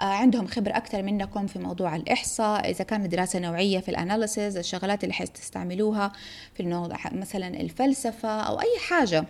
عندهم 0.00 0.46
خبرة 0.46 0.76
أكثر 0.76 1.02
منكم 1.02 1.46
في 1.46 1.58
موضوع 1.58 1.96
الإحصاء 1.96 2.70
إذا 2.70 2.84
كانت 2.84 3.06
دراسة 3.06 3.38
نوعية 3.38 3.78
في 3.78 3.88
الأناليسز 3.88 4.56
الشغلات 4.56 5.04
اللي 5.04 5.14
حتستعملوها 5.14 6.12
في 6.54 6.62
الموضوع 6.62 6.96
مثلا 7.12 7.60
الفلسفة 7.60 8.40
أو 8.40 8.60
أي 8.60 8.78
حاجة. 8.88 9.24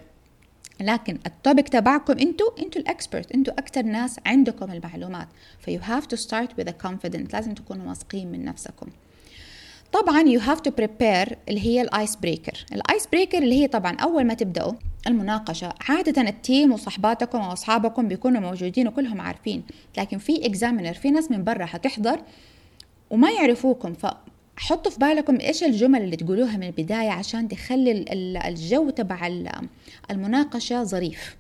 لكن 0.81 1.19
ال 1.27 1.34
topic 1.34 1.69
تبعكم 1.69 2.19
أنتوا 2.19 2.51
أنتوا 2.59 2.83
ال 2.83 2.90
expert 2.90 3.33
أنتوا 3.33 3.55
أكثر 3.55 3.83
ناس 3.83 4.21
عندكم 4.27 4.73
المعلومات. 4.73 5.29
ف 5.61 5.81
you 5.83 5.93
have 5.93 6.07
to 6.07 6.17
start 6.17 6.61
a 6.61 6.73
confident 6.87 7.33
لازم 7.35 7.55
تكونوا 7.55 7.89
واثقين 7.89 8.33
من 8.33 8.45
نفسكم. 8.45 8.87
طبعا 9.93 10.21
you 10.21 10.41
have 10.41 10.61
to 10.61 10.71
prepare 10.71 11.39
اللي 11.49 11.61
هي 11.61 11.83
ال 11.83 11.91
ice 11.91 12.17
breaker 12.17 12.65
ال 12.73 12.81
ice 12.81 13.07
breaker 13.07 13.39
اللي 13.39 13.63
هي 13.63 13.69
طبعا 13.69 13.97
أول 13.97 14.25
ما 14.25 14.35
تبدأوا 14.35 14.73
المناقشة 15.07 15.75
عادة 15.89 16.23
ال 16.23 16.33
team 16.33 16.73
وصحباتكم 16.73 17.41
وأصحابكم 17.41 18.09
بيكونوا 18.09 18.41
موجودين 18.41 18.89
وكلهم 18.89 19.21
عارفين. 19.21 19.63
لكن 19.99 20.19
في 20.19 20.47
examiner 20.47 20.95
في 20.95 21.11
ناس 21.11 21.31
من 21.31 21.45
برا 21.45 21.65
حتحضر 21.67 22.21
وما 23.11 23.31
يعرفوكم 23.31 23.95
حطوا 24.61 24.93
في 24.93 24.99
بالكم 24.99 25.41
إيش 25.41 25.65
الجمل 25.65 26.03
اللي 26.03 26.17
تقولوها 26.17 26.57
من 26.57 26.67
البداية 26.67 27.11
عشان 27.11 27.49
تخلي 27.49 28.05
الجو 28.47 28.91
تبع 28.91 29.31
المناقشة 30.11 30.85
ظريف. 30.85 31.37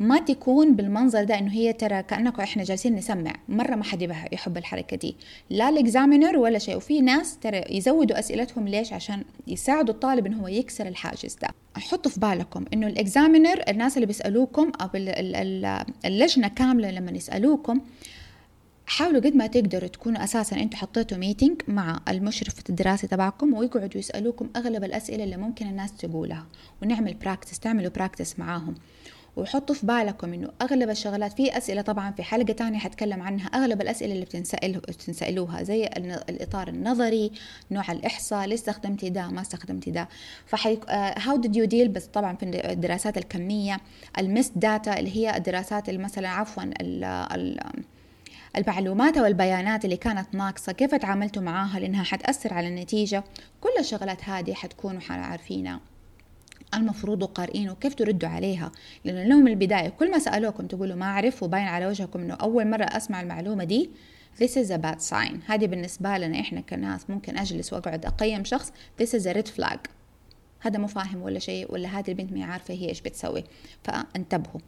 ما 0.00 0.18
تكون 0.20 0.76
بالمنظر 0.76 1.24
ده 1.24 1.38
إنه 1.38 1.52
هي 1.52 1.72
ترى 1.72 2.02
كأنكم 2.02 2.42
إحنا 2.42 2.64
جالسين 2.64 2.94
نسمع. 2.94 3.32
مرة 3.48 3.74
ما 3.74 3.84
حد 3.84 4.02
يحب 4.32 4.56
الحركة 4.56 4.96
دي. 4.96 5.16
لا 5.50 5.68
ال 5.68 5.76
examiner 5.76 6.38
ولا 6.38 6.58
شيء. 6.58 6.76
وفي 6.76 7.00
ناس 7.00 7.38
ترى 7.38 7.62
يزودوا 7.70 8.18
أسئلتهم 8.18 8.68
ليش؟ 8.68 8.92
عشان 8.92 9.24
يساعدوا 9.46 9.94
الطالب 9.94 10.26
انه 10.26 10.42
هو 10.42 10.48
يكسر 10.48 10.88
الحاجز 10.88 11.36
ده. 11.42 11.48
حطوا 11.74 12.10
في 12.10 12.20
بالكم 12.20 12.64
إنه 12.72 12.86
ال 12.86 12.94
examiner 12.94 13.62
الناس 13.68 13.96
اللي 13.96 14.06
بيسألوكم 14.06 14.72
أو 14.80 14.88
اللجنة 16.04 16.48
كاملة 16.48 16.90
لما 16.90 17.10
يسألوكم 17.10 17.80
حاولوا 18.90 19.20
قد 19.20 19.36
ما 19.36 19.46
تقدروا 19.46 19.88
تكونوا 19.88 20.24
أساسا 20.24 20.56
أنتوا 20.56 20.78
حطيتوا 20.78 21.18
meeting 21.18 21.62
مع 21.68 22.00
المشرف 22.08 22.54
الدراسي 22.70 23.06
تبعكم 23.06 23.54
ويقعدوا 23.54 23.98
يسألوكم 24.00 24.50
أغلب 24.56 24.84
الأسئلة 24.84 25.24
اللي 25.24 25.36
ممكن 25.36 25.66
الناس 25.66 25.92
تقولها 25.96 26.46
ونعمل 26.82 27.14
practice 27.14 27.58
تعملوا 27.58 27.90
practice 27.90 28.38
معاهم. 28.38 28.74
وحطوا 29.36 29.74
في 29.74 29.86
بالكم 29.86 30.32
إنه 30.32 30.48
أغلب 30.62 30.90
الشغلات 30.90 31.32
في 31.32 31.56
أسئلة 31.58 31.82
طبعا 31.82 32.10
في 32.10 32.22
حلقة 32.22 32.52
تانية 32.52 32.78
حتكلم 32.78 33.22
عنها 33.22 33.46
أغلب 33.46 33.80
الأسئلة 33.80 34.12
اللي 34.12 34.24
بتنسأل 34.24 34.72
بتنسألوها 34.72 35.62
زي 35.62 35.86
الإطار 36.28 36.68
النظري 36.68 37.32
نوع 37.70 37.92
الإحصاء 37.92 38.46
ليش 38.46 38.60
استخدمتي 38.60 39.10
ده 39.10 39.28
ما 39.28 39.40
استخدمتي 39.40 39.90
ده. 39.90 40.08
فحيك 40.46 40.90
how 40.90 41.36
did 41.36 41.56
you 41.56 41.64
deal 41.64 41.88
بس 41.88 42.06
طبعا 42.06 42.36
في 42.36 42.70
الدراسات 42.72 43.18
الكمية 43.18 43.80
المس 44.18 44.52
داتا 44.56 44.98
اللي 44.98 45.16
هي 45.16 45.36
الدراسات 45.36 45.90
مثلا 45.90 46.28
عفوا 46.28 46.62
ال 46.62 47.04
ال 47.04 47.60
المعلومات 48.56 49.18
والبيانات 49.18 49.84
اللي 49.84 49.96
كانت 49.96 50.34
ناقصة 50.34 50.72
كيف 50.72 50.94
تعاملتوا 50.94 51.42
معاها 51.42 51.80
لأنها 51.80 52.04
حتأثر 52.04 52.54
على 52.54 52.68
النتيجة؟ 52.68 53.24
كل 53.60 53.70
الشغلات 53.78 54.24
هذه 54.24 54.54
حتكونوا 54.54 55.00
عارفينها 55.08 55.80
المفروض 56.74 57.24
قارئين 57.24 57.70
وكيف 57.70 57.94
تردوا 57.94 58.28
عليها؟ 58.28 58.72
لأنه 59.04 59.24
لو 59.24 59.36
من 59.36 59.48
البداية 59.48 59.88
كل 59.88 60.10
ما 60.10 60.18
سألوكم 60.18 60.66
تقولوا 60.66 60.96
ما 60.96 61.06
أعرف 61.06 61.42
وباين 61.42 61.64
على 61.64 61.86
وجهكم 61.86 62.20
أنه 62.20 62.34
أول 62.34 62.70
مرة 62.70 62.84
أسمع 62.84 63.20
المعلومة 63.20 63.64
دي 63.64 63.90
This 64.38 64.56
is 64.56 64.70
a 64.70 64.78
bad 64.78 65.00
sign. 65.10 65.34
هذه 65.46 65.66
بالنسبة 65.66 66.18
لنا 66.18 66.40
إحنا 66.40 66.60
كناس 66.60 67.10
ممكن 67.10 67.38
أجلس 67.38 67.72
وأقعد 67.72 68.06
أقيم 68.06 68.44
شخص 68.44 68.72
This 69.02 69.06
is 69.06 69.26
a 69.26 69.34
red 69.34 69.48
flag. 69.58 69.78
هذا 70.60 70.78
مو 70.78 70.86
فاهم 70.86 71.22
ولا 71.22 71.38
شيء 71.38 71.72
ولا 71.72 71.88
هذه 71.88 72.08
البنت 72.08 72.32
ما 72.32 72.44
عارفة 72.44 72.74
هي 72.74 72.88
إيش 72.88 73.00
بتسوي. 73.00 73.44
فانتبهوا. 73.84 74.60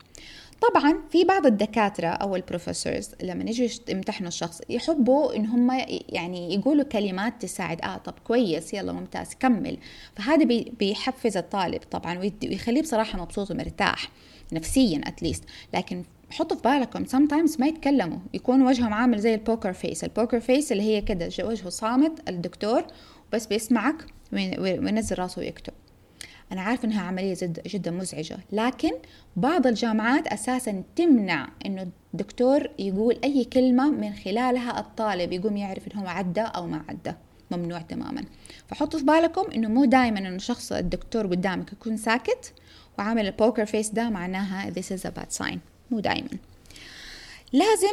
طبعا 0.70 0.94
في 1.10 1.24
بعض 1.24 1.46
الدكاترة 1.46 2.06
أو 2.06 2.36
ال 2.36 2.43
professors 2.43 3.10
لما 3.22 3.44
يجوا 3.50 3.68
يمتحنوا 3.88 4.28
الشخص 4.28 4.60
يحبوا 4.68 5.36
إن 5.36 5.46
هم 5.46 5.70
يعني 6.08 6.54
يقولوا 6.54 6.84
كلمات 6.84 7.42
تساعد 7.42 7.80
آه 7.82 7.96
طب 7.96 8.14
كويس 8.24 8.74
يلا 8.74 8.92
ممتاز 8.92 9.34
كمل. 9.34 9.78
فهذا 10.16 10.44
بيحفز 10.78 11.36
الطالب 11.36 11.80
طبعا 11.90 12.18
ويخليه 12.18 12.82
بصراحة 12.82 13.22
مبسوط 13.22 13.50
ومرتاح 13.50 14.08
نفسيا 14.52 15.00
at 15.04 15.16
least 15.16 15.44
لكن 15.74 16.02
حطوا 16.30 16.56
في 16.56 16.62
بالكم 16.62 17.04
sometimes 17.04 17.60
ما 17.60 17.66
يتكلموا 17.66 18.18
يكون 18.34 18.62
وجههم 18.62 18.94
عامل 18.94 19.18
زي 19.18 19.34
ال 19.34 19.41
poker 19.41 19.72
face 19.72 20.04
ال 20.04 20.10
poker 20.10 20.40
face 20.40 20.72
اللي 20.72 20.82
هي 20.82 21.00
كده 21.00 21.30
وجهه 21.40 21.68
صامت 21.68 22.28
الدكتور 22.28 22.84
بس 23.32 23.46
بيسمعك 23.46 24.06
وينزل 24.32 25.18
راسه 25.18 25.40
ويكتب. 25.40 25.72
أنا 26.52 26.60
عارفة 26.62 26.84
إنها 26.84 27.02
عملية 27.02 27.34
جد 27.34 27.60
جدا 27.66 27.90
مزعجة 27.90 28.38
لكن 28.52 28.90
بعض 29.36 29.66
الجامعات 29.66 30.26
أساسا 30.26 30.82
تمنع 30.96 31.48
إنه 31.66 31.88
الدكتور 32.14 32.68
يقول 32.78 33.18
أي 33.24 33.44
كلمة 33.44 33.90
من 33.90 34.14
خلالها 34.14 34.80
الطالب 34.80 35.32
يقوم 35.32 35.56
يعرف 35.56 35.96
هو 35.96 36.06
عدى 36.06 36.40
أو 36.40 36.66
ما 36.66 36.84
عدى 36.88 37.12
ممنوع 37.50 37.80
تماما. 37.80 38.24
فحطوا 38.68 38.98
في 38.98 39.04
بالكم 39.04 39.50
إنه 39.54 39.68
مو 39.68 39.84
دائما 39.84 40.18
إنه 40.18 40.38
شخص 40.38 40.72
الدكتور 40.72 41.26
قدامك 41.26 41.72
يكون 41.72 41.96
ساكت 41.96 42.52
وعامل 42.98 43.26
البوكر 43.26 43.66
فيس 43.66 43.90
ده 43.90 44.10
معناها 44.10 44.70
this 44.70 44.98
is 44.98 45.02
a 45.06 45.10
bad 45.20 45.38
sign 45.42 45.56
مو 45.90 46.00
دائما 46.00 46.28
لازم 47.52 47.92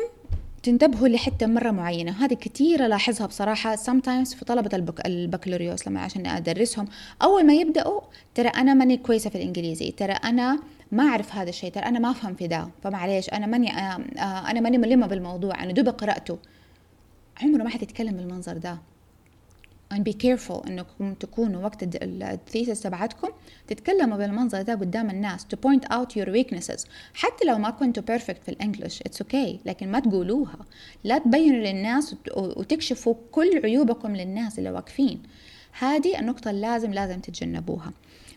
تنتبهوا 0.64 1.08
لحتة 1.08 1.48
مرة 1.48 1.72
معينة. 1.72 2.12
هذه 2.12 2.34
كثير 2.34 2.86
ألاحظها 2.86 3.28
بصراحة 3.28 3.76
sometimes 3.76 4.36
في 4.36 4.46
طلبة 4.48 4.70
البك... 4.74 5.06
البكالوريوس 5.06 5.88
لما 5.88 6.02
عشان 6.02 6.28
أدرسهم. 6.28 6.88
أول 7.22 7.46
ما 7.46 7.54
يبدأوا 7.54 8.02
ترى 8.36 8.48
أنا 8.48 8.74
ماني 8.74 8.98
كويسة 8.98 9.30
في 9.30 9.36
الإنجليزي 9.36 9.92
ترى 9.92 10.14
أنا 10.14 10.60
ما 10.92 11.04
أعرف 11.04 11.36
هذا 11.36 11.50
الشيء 11.50 11.72
ترى 11.72 11.84
أنا 11.84 12.00
ما 12.00 12.12
أفهم 12.12 12.36
في 12.36 12.48
ده. 12.48 12.70
فمعليش 12.84 13.30
أنا 13.30 13.46
ماني 13.46 13.72
آه، 13.72 14.00
آه، 14.18 14.52
أنا 14.52 14.60
ماني 14.60 14.78
ملمة 14.78 15.08
بالموضوع 15.08 15.64
أنا 15.64 15.72
دوب 15.72 15.88
قرأته. 15.90 16.38
عمره 17.42 17.64
ما 17.64 17.70
حتتكلم 17.70 18.18
بالمنظر 18.18 18.58
ده. 18.58 18.78
And 19.94 20.04
be 20.04 20.14
careful 20.14 20.68
إنكم 20.68 21.14
تكونوا 21.14 21.64
وقت 21.64 21.96
الثيسس 22.04 22.82
تبعتكم 22.82 23.28
تتكلموا 23.68 24.18
بالمنظر 24.18 24.62
ده 24.62 24.74
قدام 24.74 25.10
الناس 25.10 25.46
to 25.46 25.58
point 25.70 25.84
out 25.92 26.08
your 26.16 26.28
weaknesses. 26.28 26.86
حتى 27.14 27.48
لو 27.48 27.58
ما 27.58 27.70
كنتوا 27.70 28.18
perfect 28.18 28.44
في 28.46 28.50
الانجليش 28.50 29.04
it's 29.04 29.26
okay 29.26 29.58
لكن 29.66 29.92
ما 29.92 30.00
تقولوها. 30.00 30.66
لا 31.04 31.18
تبينوا 31.18 31.60
للناس 31.60 32.16
وتكشفوا 32.38 33.16
كل 33.32 33.62
عيوبكم 33.64 34.16
للناس 34.16 34.60
اللي 34.60 34.72
واقفين. 34.72 35.24
هذه 35.80 36.20
النقطة 36.20 36.52
لازم 36.52 36.94
لازم 36.94 37.20
تتجنبوها. 37.20 37.92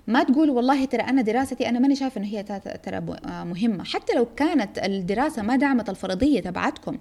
ما 0.07 0.23
تقول 0.23 0.51
والله 0.51 0.85
ترى 0.85 1.03
أنا 1.03 1.23
دراستي 1.23 1.69
أنا 1.69 1.79
ماني 1.79 1.97
شايفة 1.97 2.19
إنه 2.21 2.29
هي 2.29 2.43
ترى 2.83 3.01
مهمة. 3.45 3.85
حتى 3.85 4.13
لو 4.13 4.27
كانت 4.37 4.79
الدراسة 4.79 5.43
ما 5.43 5.57
دعمت 5.57 5.91
الفرضية 5.91 6.41
تبعتكم 6.41 6.99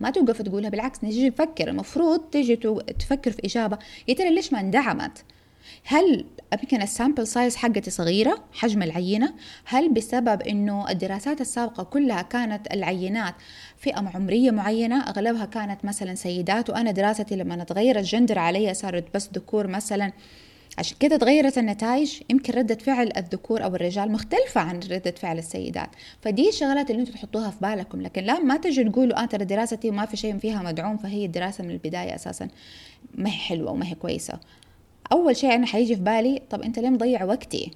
ما 0.00 0.10
توقف 0.10 0.42
تقولها 0.42 0.70
بالعكس 0.70 1.04
نجي 1.04 1.28
نفكر. 1.28 1.68
المفروض 1.68 2.20
تيجي 2.20 2.56
تفكر 2.98 3.30
في 3.30 3.44
إجابة. 3.44 3.78
يا 4.08 4.14
ترى 4.14 4.34
ليش 4.34 4.52
ما 4.52 4.60
اندعمت؟ 4.60 5.24
هل 5.84 6.24
يمكن 6.52 6.82
ال 6.82 6.88
sample 6.88 7.26
size 7.26 7.56
حقتي 7.56 7.90
صغيرة 7.90 8.44
حجم 8.52 8.82
العينة؟ 8.82 9.34
هل 9.64 9.92
بسبب 9.92 10.42
إنه 10.42 10.90
الدراسات 10.90 11.40
السابقة 11.40 11.82
كلها 11.82 12.22
كانت 12.22 12.72
العينات 12.72 13.34
فئة 13.78 14.10
عمرية 14.14 14.50
معينة 14.50 15.08
أغلبها 15.08 15.44
كانت 15.44 15.84
مثلا 15.84 16.14
سيدات 16.14 16.70
وأنا 16.70 16.90
دراستي 16.90 17.36
لما 17.36 17.64
تغير 17.64 17.98
الجندر 17.98 18.38
علي 18.38 18.74
صارت 18.74 19.04
بس 19.14 19.30
ذكور 19.34 19.66
مثلا 19.66 20.12
عشان 20.78 20.96
كده 21.00 21.16
تغيرت 21.16 21.58
النتائج 21.58 22.20
يمكن 22.30 22.52
ردة 22.52 22.74
فعل 22.74 23.12
الذكور 23.16 23.64
أو 23.64 23.74
الرجال 23.74 24.12
مختلفة 24.12 24.60
عن 24.60 24.80
ردة 24.90 25.10
فعل 25.10 25.38
السيدات. 25.38 25.88
فدي 26.22 26.48
الشغلات 26.48 26.90
اللي 26.90 27.00
أنتم 27.02 27.12
تحطوها 27.12 27.50
في 27.50 27.56
بالكم 27.60 28.02
لكن 28.02 28.24
لا 28.24 28.38
ما 28.38 28.56
تجي 28.56 28.84
تقولوا 28.84 29.18
أنا 29.18 29.26
ترى 29.26 29.44
دراستي 29.44 29.90
وما 29.90 30.06
في 30.06 30.16
شيء 30.16 30.38
فيها 30.38 30.62
مدعوم 30.62 30.96
فهي 30.96 31.24
الدراسة 31.24 31.64
من 31.64 31.70
البداية 31.70 32.14
أساسا. 32.14 32.48
ما 33.14 33.28
هي 33.28 33.32
حلوة 33.32 33.70
وما 33.70 33.86
هي 33.86 33.94
كويسة. 33.94 34.40
أول 35.12 35.36
شيء 35.36 35.54
أنا 35.54 35.66
حيجي 35.66 35.96
في 35.96 36.02
بالي 36.02 36.42
طب 36.50 36.62
أنت 36.62 36.78
ليه 36.78 36.90
مضيع 36.90 37.24
وقتي؟ 37.24 37.70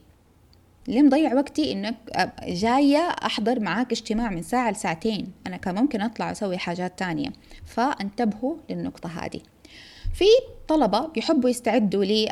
ليه 0.88 1.02
مضيع 1.02 1.34
وقتي 1.34 1.72
إنك 1.72 1.96
جاية 2.42 2.98
أحضر 2.98 3.60
معاك 3.60 3.92
اجتماع 3.92 4.30
من 4.30 4.42
ساعة 4.42 4.70
لساعتين؟ 4.70 5.32
أنا 5.46 5.56
كان 5.56 5.74
ممكن 5.74 6.00
أطلع 6.00 6.30
أسوي 6.30 6.58
حاجات 6.58 6.98
تانية. 6.98 7.32
فانتبهوا 7.66 8.54
للنقطة 8.70 9.08
هذه. 9.08 9.40
في 10.18 10.24
طلبة 10.68 11.08
يحبوا 11.16 11.50
يستعدوا 11.50 12.04
لي 12.04 12.24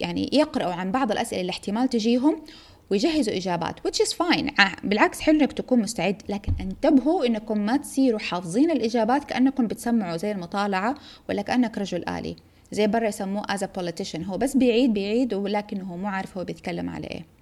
يعني 0.00 0.30
يقرأوا 0.32 0.72
عن 0.72 0.92
بعض 0.92 1.12
الأسئلة 1.12 1.40
اللي 1.40 1.50
احتمال 1.50 1.88
تجيهم 1.88 2.42
ويجهزوا 2.90 3.36
إجابات 3.36 3.74
which 3.88 4.00
is 4.00 4.12
fine. 4.12 4.52
بالعكس 4.84 5.20
حلو 5.20 5.40
إنك 5.40 5.52
تكون 5.52 5.78
مستعد 5.78 6.22
لكن 6.28 6.52
انتبهوا 6.60 7.26
إنكم 7.26 7.58
ما 7.58 7.76
تصيروا 7.76 8.18
حافظين 8.18 8.70
الإجابات 8.70 9.24
كأنكم 9.24 9.66
بتسمعوا 9.66 10.16
زي 10.16 10.32
المطالعة 10.32 10.94
ولا 11.28 11.42
كأنك 11.42 11.78
رجل 11.78 12.08
آلي 12.08 12.36
زي 12.72 12.86
برا 12.86 13.08
يسموه 13.08 13.42
as 13.42 13.60
a 13.60 13.80
politician. 13.80 14.26
هو 14.26 14.38
بس 14.38 14.56
بيعيد 14.56 14.92
بيعيد 14.92 15.34
ولكنه 15.34 15.84
هو 15.84 15.96
مو 15.96 16.08
عارف 16.08 16.38
هو 16.38 16.44
بيتكلم 16.44 16.90
على 16.90 17.06
إيه. 17.06 17.39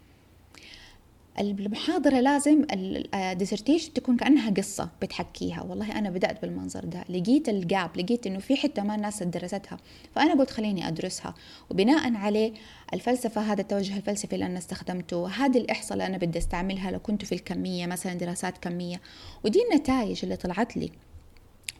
المحاضرة 1.40 2.21
لازم 2.21 2.66
ال 3.15 3.21
dissertation 3.21 3.93
تكون 3.92 4.16
كأنها 4.16 4.50
قصة 4.50 4.88
بتحكيها. 5.02 5.62
والله 5.62 5.99
أنا 5.99 6.11
بدأت 6.11 6.42
بالمنظر 6.42 6.85
ده. 6.85 7.04
لقيت 7.09 7.49
ال 7.49 7.59
gap 7.59 7.91
لقيت 7.97 8.26
إنه 8.26 8.38
في 8.38 8.57
حتة 8.57 8.83
ما 8.83 8.95
الناس 8.95 9.23
درستها. 9.23 9.78
فأنا 10.14 10.35
قلت 10.35 10.50
خليني 10.50 10.88
أدرسها. 10.88 11.35
وبناء 11.71 12.14
عليه 12.14 12.52
الفلسفة 12.95 13.40
هذا 13.40 13.61
التوجه 13.61 13.97
الفلسفي 13.97 14.33
اللي 14.35 14.47
أنا 14.47 14.59
استخدمته 14.59 15.28
هذه 15.28 15.59
الإحصاء 15.59 15.92
اللي 15.92 16.07
أنا 16.07 16.16
بدي 16.16 16.38
أستعملها 16.38 16.90
لو 16.90 16.99
كنت 16.99 17.25
في 17.25 17.35
الكمية 17.35 17.87
مثلا 17.87 18.14
دراسات 18.14 18.59
كمية. 18.59 19.00
ودي 19.45 19.59
النتائج 19.71 20.21
اللي 20.23 20.37
طلعت 20.37 20.76
لي. 20.76 20.92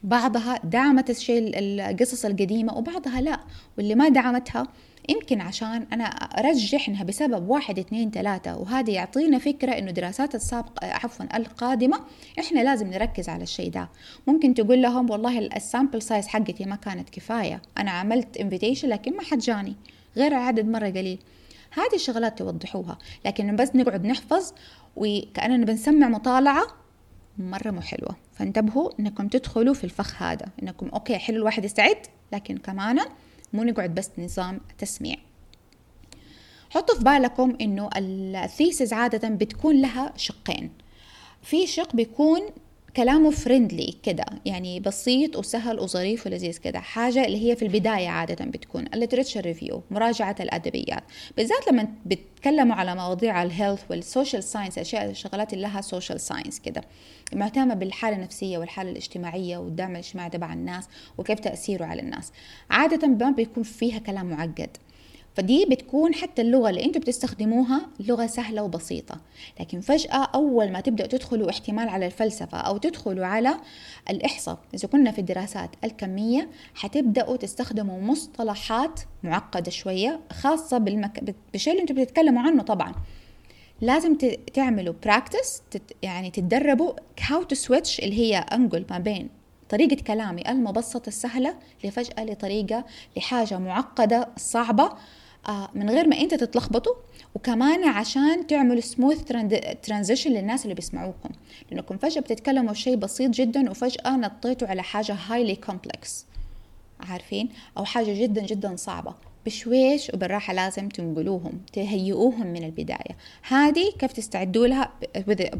بعضها 0.03 0.59
دعمت 0.63 1.09
الشيء 1.09 1.51
القصص 1.59 2.25
القديمة 2.25 2.77
وبعضها 2.77 3.21
لا. 3.21 3.39
واللي 3.77 3.95
ما 3.95 4.09
دعمتها 4.09 4.67
يمكن 5.09 5.41
عشان 5.41 5.87
أنا 5.93 6.03
أرجح 6.03 6.89
إنها 6.89 7.03
بسبب 7.03 7.49
واحد 7.49 7.79
اثنين 7.79 8.11
ثلاثة 8.11 8.57
وهذا 8.57 8.91
يعطينا 8.91 9.39
فكرة 9.39 9.71
إنه 9.71 9.91
دراسات 9.91 10.35
السابقة 10.35 10.87
عفوا 10.87 11.37
القادمة 11.37 11.99
إحنا 12.39 12.59
لازم 12.59 12.87
نركز 12.87 13.29
على 13.29 13.43
الشيء 13.43 13.71
ده. 13.71 13.89
ممكن 14.27 14.53
تقول 14.53 14.81
لهم 14.81 15.09
والله 15.09 15.39
ال 15.39 15.48
sample 15.48 16.01
size 16.01 16.27
حقتي 16.27 16.65
ما 16.65 16.75
كانت 16.75 17.09
كفاية 17.09 17.61
أنا 17.77 17.91
عملت 17.91 18.37
invitation 18.37 18.89
لكن 18.89 19.17
ما 19.17 19.23
حد 19.23 19.39
جاني 19.39 19.75
غير 20.17 20.31
العدد 20.31 20.65
مرة 20.65 20.87
قليل. 20.89 21.19
هذه 21.71 21.95
الشغلات 21.95 22.37
توضحوها 22.39 22.97
لكن 23.25 23.55
بس 23.55 23.75
نقعد 23.75 24.05
نحفظ 24.05 24.53
وكأننا 24.95 25.65
بنسمع 25.65 26.07
مطالعة 26.07 26.67
مرة 27.37 27.71
مو 27.71 27.81
حلوة. 27.81 28.15
فانتبهوا 28.33 28.89
إنكم 28.99 29.27
تدخلوا 29.27 29.73
في 29.73 29.83
الفخ 29.83 30.23
هذا 30.23 30.45
إنكم 30.63 30.87
okay 30.89 31.17
حلو 31.17 31.37
الواحد 31.37 31.65
يستعد 31.65 31.97
لكن 32.33 32.57
كمان 32.57 32.99
مو 33.53 33.63
نقعد 33.63 33.95
بس 33.95 34.11
نظام 34.17 34.61
تسميع. 34.77 35.15
حطوا 36.69 36.95
في 36.95 37.03
بالكم 37.03 37.57
إنه 37.61 37.89
ال 37.95 38.09
thesis 38.09 38.93
عادة 38.93 39.29
بتكون 39.29 39.81
لها 39.81 40.13
شقين. 40.17 40.71
في 41.41 41.67
شق 41.67 41.95
بيكون 41.95 42.41
كلامه 42.95 43.31
friendly 43.31 43.95
كده 44.03 44.25
يعني 44.45 44.79
بسيط 44.79 45.37
وسهل 45.37 45.79
وظريف 45.79 46.25
ولذيذ 46.25 46.57
كده. 46.57 46.79
حاجة 46.79 47.25
اللي 47.25 47.49
هي 47.49 47.55
في 47.55 47.65
البداية 47.65 48.07
عادة 48.07 48.45
بتكون 48.45 48.85
ال 48.93 48.97
literature 48.97 49.41
review 49.41 49.83
مراجعة 49.91 50.35
الأدبيات. 50.39 51.03
بالذات 51.37 51.67
لما 51.67 51.87
بتكلموا 52.05 52.75
على 52.75 52.95
مواضيع 52.95 53.43
ال 53.43 53.48
health 53.48 53.81
وال 53.89 54.02
social 54.02 54.43
science 54.43 54.77
أشياء 54.77 55.09
الشغلات 55.09 55.53
اللي 55.53 55.67
لها 55.67 55.81
social 55.81 56.19
science 56.19 56.59
كده. 56.59 56.81
مهتمة 57.33 57.73
بالحالة 57.73 58.15
النفسية 58.15 58.57
والحالة 58.57 58.91
الاجتماعية 58.91 59.57
والدعم 59.57 59.91
الاجتماعي 59.91 60.29
تبع 60.29 60.53
الناس 60.53 60.87
وكيف 61.17 61.39
تأثيره 61.39 61.85
على 61.85 62.01
الناس. 62.01 62.31
عادة 62.69 63.07
ما 63.07 63.31
بيكون 63.31 63.63
فيها 63.63 63.99
كلام 63.99 64.29
معقد. 64.29 64.77
فدي 65.35 65.65
بتكون 65.65 66.13
حتى 66.13 66.41
اللغة 66.41 66.69
اللي 66.69 66.85
أنتم 66.85 66.99
بتستخدموها 66.99 67.81
لغة 67.99 68.25
سهلة 68.25 68.63
وبسيطة. 68.63 69.21
لكن 69.59 69.81
فجأة 69.81 70.23
أول 70.35 70.71
ما 70.71 70.81
تبدأوا 70.81 71.07
تدخلوا 71.07 71.49
احتمال 71.49 71.89
على 71.89 72.05
الفلسفة 72.05 72.57
أو 72.57 72.77
تدخلوا 72.77 73.25
على 73.25 73.57
الإحصاء 74.09 74.57
إذا 74.73 74.87
كنا 74.87 75.11
في 75.11 75.19
الدراسات 75.19 75.69
الكمية 75.83 76.49
حتبدأوا 76.75 77.37
تستخدموا 77.37 78.01
مصطلحات 78.01 78.99
معقدة 79.23 79.71
شوية 79.71 80.19
خاصة 80.31 80.77
بالمك... 80.77 81.35
بالشيء 81.51 81.73
اللي 81.73 81.81
أنتم 81.81 81.95
بتتكلموا 81.95 82.41
عنه 82.41 82.63
طبعا. 82.63 82.93
لازم 83.81 84.17
تعملوا 84.53 84.93
practice 85.03 85.61
يعني 86.01 86.31
تتدربوا 86.31 86.93
how 87.21 87.43
to 87.43 87.55
switch 87.55 87.99
اللي 87.99 88.19
هي 88.19 88.37
انقل 88.37 88.85
ما 88.89 88.99
بين 88.99 89.29
طريقة 89.69 90.03
كلامي 90.03 90.49
المبسطة 90.49 91.07
السهلة 91.07 91.55
لفجأة 91.83 92.23
لطريقة 92.25 92.85
لحاجة 93.17 93.57
معقدة 93.57 94.29
صعبة 94.37 94.91
من 95.75 95.89
غير 95.89 96.07
ما 96.07 96.19
انت 96.19 96.33
تتلخبطوا 96.33 96.93
وكمان 97.35 97.83
عشان 97.83 98.47
تعملوا 98.47 98.81
smooth 98.81 99.23
transition 99.83 100.31
للناس 100.31 100.63
اللي 100.63 100.75
بيسمعوكم. 100.75 101.29
لأنكم 101.71 101.97
فجأة 101.97 102.21
بتتكلموا 102.21 102.73
شيء 102.73 102.95
بسيط 102.95 103.31
جدا 103.31 103.71
وفجأة 103.71 104.17
نطيتوا 104.17 104.67
على 104.67 104.83
حاجة 104.83 105.13
highly 105.27 105.55
complex 105.55 106.25
عارفين؟ 106.99 107.49
أو 107.77 107.85
حاجة 107.85 108.21
جدا 108.21 108.41
جدا 108.41 108.75
صعبة. 108.75 109.13
بشويش 109.45 110.11
وبالراحة 110.13 110.53
لازم 110.53 110.89
تنقلوهم 110.89 111.61
تهيئوهم 111.73 112.47
من 112.47 112.63
البداية. 112.63 113.17
هذه 113.47 113.91
كيف 113.99 114.11
تستعدوا 114.11 114.67
لها 114.67 114.91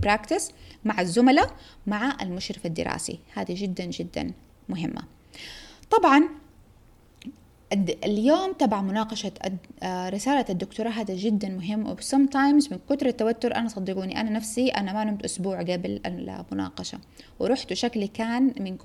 practice 0.05 0.43
مع 0.85 1.01
الزملاء 1.01 1.55
مع 1.87 2.17
المشرف 2.21 2.65
الدراسي. 2.65 3.19
هذه 3.33 3.55
جدا 3.61 3.85
جدا 3.85 4.31
مهمة. 4.69 5.01
طبعا 5.91 6.29
اليوم 7.73 8.53
تبع 8.53 8.81
مناقشة 8.81 9.31
آه، 9.83 10.09
رسالة 10.09 10.45
الدكتوراه 10.49 10.89
هذا 10.89 11.15
جدا 11.15 11.49
مهم 11.49 11.89
وسم 11.89 12.25
تايمز 12.25 12.73
من 12.73 12.79
كتر 12.89 13.05
التوتر 13.05 13.55
أنا 13.55 13.67
صدقوني 13.67 14.21
أنا 14.21 14.29
نفسي 14.29 14.69
أنا 14.69 14.93
ما 14.93 15.03
نمت 15.03 15.23
أسبوع 15.23 15.61
قبل 15.61 16.01
المناقشة 16.05 16.99
ورحت 17.39 17.71
وشكلي 17.71 18.07
كان 18.07 18.53
من 18.59 18.77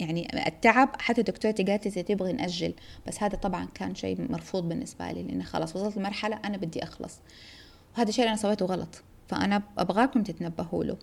يعني 0.00 0.46
التعب 0.46 0.88
حتى 0.98 1.22
دكتورتي 1.22 1.62
قالت 1.62 1.96
لي 1.96 2.02
تبغي 2.02 2.32
نأجل 2.32 2.74
بس 3.06 3.22
هذا 3.22 3.36
طبعا 3.36 3.68
كان 3.74 3.94
شيء 3.94 4.32
مرفوض 4.32 4.68
بالنسبة 4.68 5.12
لي 5.12 5.22
لأن 5.22 5.42
خلاص 5.42 5.76
وصلت 5.76 5.96
لمرحلة 5.96 6.40
أنا 6.44 6.56
بدي 6.56 6.82
أخلص 6.82 7.18
وهذا 7.96 8.08
الشيء 8.08 8.28
أنا 8.28 8.36
سويته 8.36 8.66
غلط 8.66 9.02
فأنا 9.28 9.62
أبغاكم 9.78 10.22
تتنبهوا 10.22 10.84
له. 10.84 10.96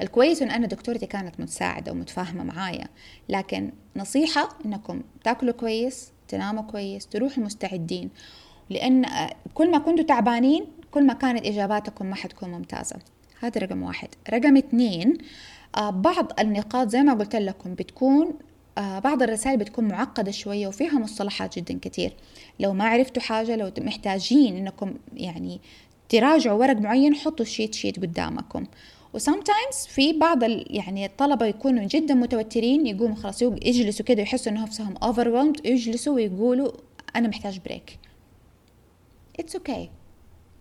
الكويس 0.00 0.42
إن 0.42 0.50
أنا 0.50 0.66
دكتورتي 0.66 1.06
كانت 1.06 1.40
متساعدة 1.40 1.92
ومتفاهمة 1.92 2.44
معايا 2.44 2.86
لكن 3.28 3.72
نصيحة 3.96 4.48
إنكم 4.64 5.02
تاكلوا 5.24 5.52
كويس 5.52 6.12
تناموا 6.30 6.62
كويس 6.62 7.06
تروحوا 7.06 7.44
مستعدين 7.44 8.10
لأن 8.70 9.06
كل 9.54 9.70
ما 9.70 9.78
كنتوا 9.78 10.04
تعبانين 10.04 10.66
كل 10.90 11.06
ما 11.06 11.12
كانت 11.12 11.46
إجاباتكم 11.46 12.06
ما 12.06 12.14
حتكون 12.14 12.48
ممتازة. 12.50 12.96
هذا 13.40 13.60
رقم 13.60 13.82
واحد. 13.82 14.08
رقم 14.30 14.56
اثنين 14.56 15.18
آه، 15.76 15.90
بعض 15.90 16.40
النقاط 16.40 16.88
زي 16.88 17.02
ما 17.02 17.14
قلت 17.14 17.36
لكم 17.36 17.74
بتكون 17.74 18.32
آه، 18.78 18.98
بعض 18.98 19.22
الرسائل 19.22 19.56
بتكون 19.56 19.88
معقدة 19.88 20.30
شوية 20.30 20.68
وفيها 20.68 20.98
مصطلحات 20.98 21.58
جدا 21.58 21.78
كتير 21.82 22.12
لو 22.60 22.72
ما 22.72 22.84
عرفتوا 22.84 23.22
حاجة 23.22 23.56
لو 23.56 23.70
محتاجين 23.78 24.56
إنكم 24.56 24.94
يعني 25.14 25.60
تراجعوا 26.08 26.58
ورق 26.58 26.76
معين 26.76 27.14
حطوا 27.14 27.46
ال 27.46 27.51
cheat 27.51 27.74
sheet 27.74 28.00
قدامكم. 28.00 28.64
و 29.14 29.21
sometimes 29.21 29.86
في 29.88 30.12
بعض 30.12 30.42
يعني 30.42 31.06
الطلبة 31.06 31.46
يكونوا 31.46 31.84
جدا 31.84 32.14
متوترين 32.14 32.86
يقوموا 32.86 33.16
خلاص 33.16 33.42
يجلسوا 33.42 34.04
كده 34.06 34.22
يحسوا 34.22 34.52
انه 34.52 34.62
نفسهم 34.62 34.94
overwhelmed 34.98 35.60
يجلسوا 35.64 36.14
ويقولوا 36.14 36.72
أنا 37.16 37.28
محتاج 37.28 37.60
break 37.64 37.98
it's 39.40 39.56
okay 39.56 39.84
okay. 39.84 40.00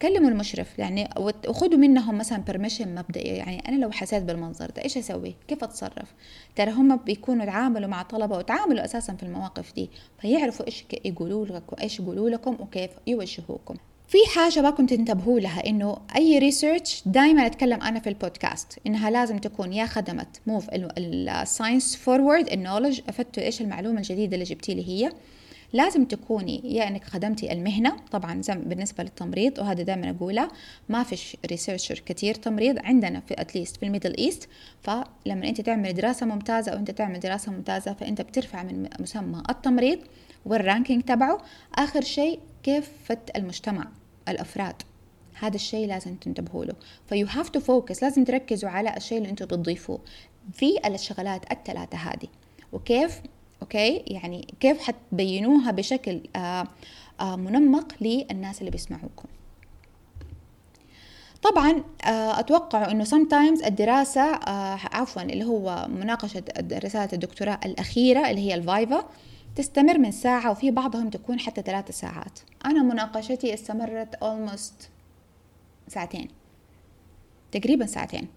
كلموا 0.01 0.29
المشرف 0.29 0.79
يعني 0.79 1.09
وخذوا 1.47 1.77
منهم 1.77 2.17
مثلا 2.17 2.37
permission 2.37 2.95
مبدئي 2.95 3.29
يعني 3.29 3.67
أنا 3.67 3.75
لو 3.75 3.91
حسيت 3.91 4.23
بالمنظر 4.23 4.69
ده 4.69 4.83
إيش 4.83 4.97
أسوي؟ 4.97 5.35
كيف 5.47 5.63
أتصرف؟ 5.63 6.13
ترى 6.55 6.71
هم 6.71 6.95
بيكونوا 6.95 7.45
تعاملوا 7.45 7.87
مع 7.87 8.01
طلبة 8.01 8.37
وتعاملوا 8.37 8.85
أساسا 8.85 9.13
في 9.13 9.23
المواقف 9.23 9.73
دي 9.73 9.89
فيعرفوا 10.21 10.65
إيش 10.65 10.85
يقولوا 11.05 11.45
لك 11.45 11.73
وإيش 11.73 11.99
يقولوا 11.99 12.29
لكم 12.29 12.57
وكيف 12.59 12.91
يوجهوكم. 13.07 13.75
في 14.09 14.17
حاجة 14.35 14.59
أبغاكم 14.59 14.85
تنتبهوا 14.85 15.39
لها 15.39 15.67
إنه 15.67 15.97
أي 16.15 16.39
research 16.39 17.03
دائما 17.05 17.45
أتكلم 17.45 17.81
أنا 17.81 17.99
في 17.99 18.09
البودكاست 18.09 18.79
إنها 18.87 19.09
لازم 19.09 19.37
تكون 19.37 19.73
يا 19.73 19.85
خدمت 19.85 20.41
move 20.47 20.67
ال 20.73 20.88
science 20.89 21.95
forward 21.95 22.49
ال 22.49 22.54
knowledge 22.54 23.01
أفدتوا 23.09 23.43
إيش 23.43 23.61
المعلومة 23.61 23.97
الجديدة 23.97 24.33
اللي 24.33 24.45
جبتي 24.45 24.73
لي 24.73 24.87
هي. 24.87 25.11
لازم 25.73 26.05
تكوني 26.05 26.61
يا 26.75 26.87
إنك 26.87 27.03
خدمتي 27.03 27.51
المهنة 27.51 27.95
طبعا 28.11 28.41
بالنسبة 28.49 29.03
للتمريض 29.03 29.59
وهذا 29.59 29.83
دائما 29.83 30.09
اقولها 30.09 30.47
ما 30.89 31.03
فيش 31.03 31.37
researcher 31.45 31.99
كثير 32.05 32.35
تمريض 32.35 32.79
عندنا 32.85 33.19
في 33.19 33.41
at 33.41 33.52
least 33.52 33.77
في 33.77 33.85
ال 33.85 33.90
Middle 33.90 34.17
East 34.17 34.49
فلما 34.81 35.49
أنت 35.49 35.61
تعمل 35.61 35.93
دراسة 35.93 36.25
ممتازة 36.25 36.71
أو 36.71 36.77
انت 36.77 36.91
تعمل 36.91 37.19
دراسة 37.19 37.51
ممتازة 37.51 37.93
فأنت 37.93 38.21
بترفع 38.21 38.63
من 38.63 38.89
مسمى 38.99 39.43
التمريض 39.49 39.99
وال 40.45 40.58
ranking 40.58 41.03
تبعه. 41.03 41.41
آخر 41.75 42.01
شيء 42.01 42.39
كيف 42.63 42.89
أفدت 43.05 43.31
المجتمع؟ 43.35 43.98
الأفراد. 44.31 44.75
هذا 45.39 45.55
الشيء 45.55 45.87
لازم 45.87 46.15
تنتبهوا 46.15 46.65
له. 46.65 46.73
ف 47.09 47.27
you 47.27 47.37
have 47.37 47.49
to 47.49 47.59
focus 47.59 48.03
لازم 48.03 48.23
تركزوا 48.23 48.69
على 48.69 48.97
الشيء 48.97 49.17
اللي 49.17 49.29
أنتم 49.29 49.45
بتضيفوه 49.45 49.99
في 50.53 50.87
الشغلات 50.87 51.51
الثلاثة 51.51 51.97
هذه. 51.97 52.27
وكيف؟ 52.73 53.21
okay؟ 53.61 54.03
يعني 54.07 54.47
كيف 54.59 54.81
حتبينوها 54.81 55.71
بشكل 55.71 56.21
آآ 56.35 56.67
آآ 57.21 57.35
منمق 57.35 57.93
للناس 58.01 58.59
اللي 58.59 58.71
بيسمعوكم. 58.71 59.27
طبعا 61.43 61.83
أتوقع 62.39 62.91
إنه 62.91 63.05
sometimes 63.05 63.65
الدراسة 63.65 64.39
عفوا 64.93 65.21
اللي 65.21 65.45
هو 65.45 65.87
مناقشة 65.89 66.43
رساله 66.59 67.09
الدكتوراه 67.13 67.59
الأخيرة 67.65 68.29
اللي 68.29 68.41
هي 68.41 68.55
ال 68.55 68.65
viva 68.65 69.05
تستمر 69.55 69.97
من 69.97 70.11
ساعة 70.11 70.51
وفي 70.51 70.71
بعضهم 70.71 71.09
تكون 71.09 71.39
حتى 71.39 71.61
ثلاثة 71.61 71.93
ساعات. 71.93 72.39
أنا 72.65 72.83
مناقشتي 72.83 73.53
استمرت 73.53 74.15
almost 74.15 74.85
ساعتين. 75.87 76.27
تقريبا 77.51 77.85
ساعتين. 77.85 78.27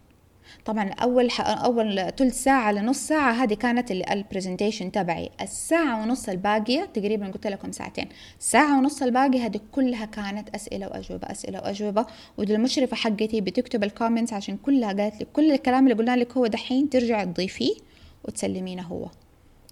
طبعا 0.65 0.89
اول 0.89 1.31
أول 1.39 2.13
ثلث 2.19 2.43
ساعة 2.43 2.73
لنص 2.73 2.99
ساعة 2.99 3.33
هذه 3.33 3.55
كانت 3.55 3.91
ال 3.91 3.98
presentation 3.98 4.93
تبعي. 4.93 5.31
الساعة 5.41 6.03
ونص 6.03 6.29
الباقية 6.29 6.85
تقريبا 6.85 7.27
قلت 7.27 7.47
لكم 7.47 7.73
ساعتين. 7.73 8.09
ساعه 8.39 8.79
ونص 8.79 9.03
الباقية 9.03 9.47
هذه 9.47 9.61
كلها 9.73 10.05
كانت 10.05 10.49
أسئلة 10.55 10.87
وأجوبة 10.87 11.31
أسئلة 11.31 11.59
وأجوبة. 11.59 12.07
والمشرفة 12.39 12.97
حقتي 12.97 13.41
بتكتب 13.41 13.85
ال 13.85 13.90
comments 13.90 14.33
عشان 14.33 14.57
كلها 14.57 14.93
قالت 14.93 15.21
لي 15.21 15.27
كل 15.33 15.53
الكلام 15.53 15.85
اللي 15.85 15.95
قلنا 15.95 16.17
لك 16.17 16.37
هو 16.37 16.47
دحين 16.47 16.91
ترجع 16.91 17.25
تضيفيه 17.25 17.75
وتسلمينه 18.25 18.83
هو. 18.83 19.09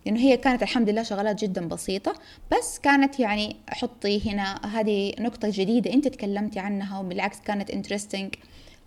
لأنه 0.06 0.20
هي 0.20 0.36
كانت 0.36 0.62
الحمد 0.62 0.90
لله 0.90 1.02
شغلات 1.02 1.44
جدا 1.44 1.68
بسيطة 1.68 2.14
بس 2.52 2.78
كانت 2.78 3.20
يعني 3.20 3.56
حطي 3.68 4.30
هنا 4.30 4.66
هذه 4.66 5.12
نقطة 5.20 5.50
جديدة 5.50 5.92
أنت 5.92 6.08
تكلمتي 6.08 6.58
عنها 6.58 7.00
وبالعكس 7.00 7.40
كانت 7.40 7.70
interesting 7.70 8.34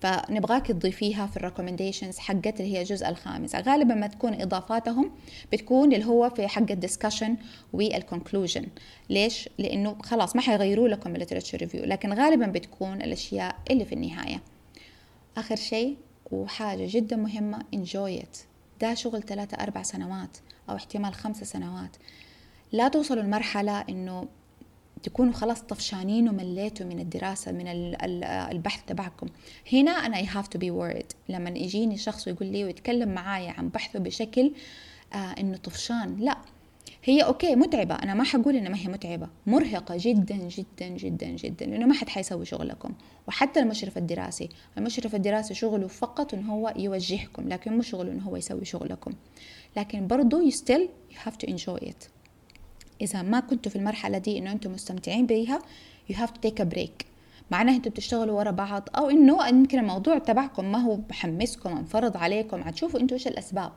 فنبغاك 0.03 0.67
تضيفيها 0.67 1.27
في 1.27 1.37
ال 1.37 1.42
recommendations 1.42 2.17
حقت 2.17 2.59
اللي 2.59 2.73
هي 2.73 2.81
الجزء 2.81 3.09
الخامس. 3.09 3.55
غالبا 3.55 3.95
ما 3.95 4.07
تكون 4.07 4.41
إضافاتهم 4.41 5.11
بتكون 5.51 5.93
اللي 5.93 6.05
هو 6.05 6.29
في 6.29 6.47
حق 6.47 6.71
ال 6.71 6.77
discussion 6.77 7.37
وال 7.73 7.88
conclusion 7.88 8.65
ليش؟ 9.09 9.49
لأنه 9.57 9.95
خلاص 10.03 10.35
ما 10.35 10.41
حيغيروا 10.41 10.87
لكم 10.87 11.13
ال 11.13 11.17
literature 11.17 11.57
review 11.57 11.85
لكن 11.85 12.13
غالبا 12.13 12.45
بتكون 12.45 13.01
الأشياء 13.01 13.55
اللي 13.71 13.85
في 13.85 13.95
النهاية. 13.95 14.41
آخر 15.37 15.55
شيء 15.55 15.97
وحاجة 16.31 16.87
جدا 16.89 17.15
مهمة 17.15 17.59
it. 17.95 18.37
ده 18.81 18.93
شغل 18.93 19.23
ثلاثة 19.23 19.57
أربع 19.63 19.83
سنوات. 19.83 20.37
أو 20.69 20.75
احتمال 20.75 21.13
خمسة 21.13 21.45
سنوات. 21.45 21.95
لا 22.71 22.87
توصلوا 22.87 23.23
لمرحلة 23.23 23.81
إنه 23.81 24.27
تكونوا 25.03 25.33
خلاص 25.33 25.61
طفشانين 25.61 26.29
ومليتوا 26.29 26.85
من 26.85 26.99
الدراسة 26.99 27.51
من 27.51 27.67
البحث 28.51 28.85
تبعكم. 28.87 29.27
هنا 29.73 29.91
أنا 29.91 30.21
I 30.21 30.25
have 30.25 30.47
to 30.47 30.59
be 30.59 30.69
worried. 30.69 31.15
لما 31.29 31.49
يجيني 31.49 31.97
شخص 31.97 32.27
ويقول 32.27 32.47
لي 32.47 32.63
ويتكلم 32.63 33.09
معايا 33.09 33.51
عن 33.51 33.69
بحثه 33.69 33.99
بشكل 33.99 34.51
آه 35.13 35.17
إنه 35.17 35.57
طفشان 35.57 36.15
لا. 36.19 36.37
هي 37.03 37.21
أوكي 37.21 37.55
متعبة. 37.55 37.95
أنا 37.95 38.13
ما 38.13 38.23
حقول 38.23 38.55
إنها 38.55 38.69
ما 38.69 38.77
هي 38.77 38.87
متعبة. 38.87 39.27
مرهقة 39.47 39.95
جدا 39.99 40.35
جدا 40.35 40.87
جدا 40.87 41.27
جدا. 41.27 41.65
لأنه 41.65 41.85
ما 41.85 41.93
حد 41.93 42.09
حيسوي 42.09 42.45
شغلكم. 42.45 42.93
وحتى 43.27 43.59
المشرف 43.59 43.97
الدراسي. 43.97 44.49
المشرف 44.77 45.15
الدراسي 45.15 45.53
شغله 45.53 45.87
فقط 45.87 46.33
إنه 46.33 46.53
هو 46.53 46.73
يوجهكم 46.77 47.49
لكن 47.49 47.73
مو 47.73 47.81
شغله 47.81 48.11
إنه 48.11 48.23
هو 48.23 48.35
يسوي 48.35 48.65
شغلكم. 48.65 49.13
لكن 49.77 50.07
برضو 50.07 50.51
still 50.51 50.87
you 51.11 51.27
have 51.27 51.45
to 51.45 51.49
enjoy 51.49 51.79
it. 51.79 52.09
إذا 53.01 53.21
ما 53.21 53.39
كنتوا 53.39 53.71
في 53.71 53.75
المرحلة 53.75 54.17
دي 54.17 54.37
إنه 54.37 54.51
أنتم 54.51 54.71
مستمتعين 54.71 55.25
بيها 55.25 55.59
you 56.11 56.15
have 56.15 56.29
to 56.29 56.49
take 56.49 56.63
a 56.63 56.75
break. 56.75 57.05
معناه 57.51 57.75
أنتوا 57.75 57.91
بتشتغلوا 57.91 58.37
ورا 58.37 58.51
بعض 58.51 58.89
أو 58.95 59.09
إنه 59.09 59.47
يمكن 59.47 59.79
الموضوع 59.79 60.17
تبعكم 60.17 60.71
ما 60.71 60.77
هو 60.77 60.95
محمسكم 60.95 61.77
انفرض 61.77 62.17
عليكم 62.17 62.61
هتشوفوا 62.61 62.99
أنتوا 62.99 63.17
إيش 63.17 63.27
الأسباب. 63.27 63.71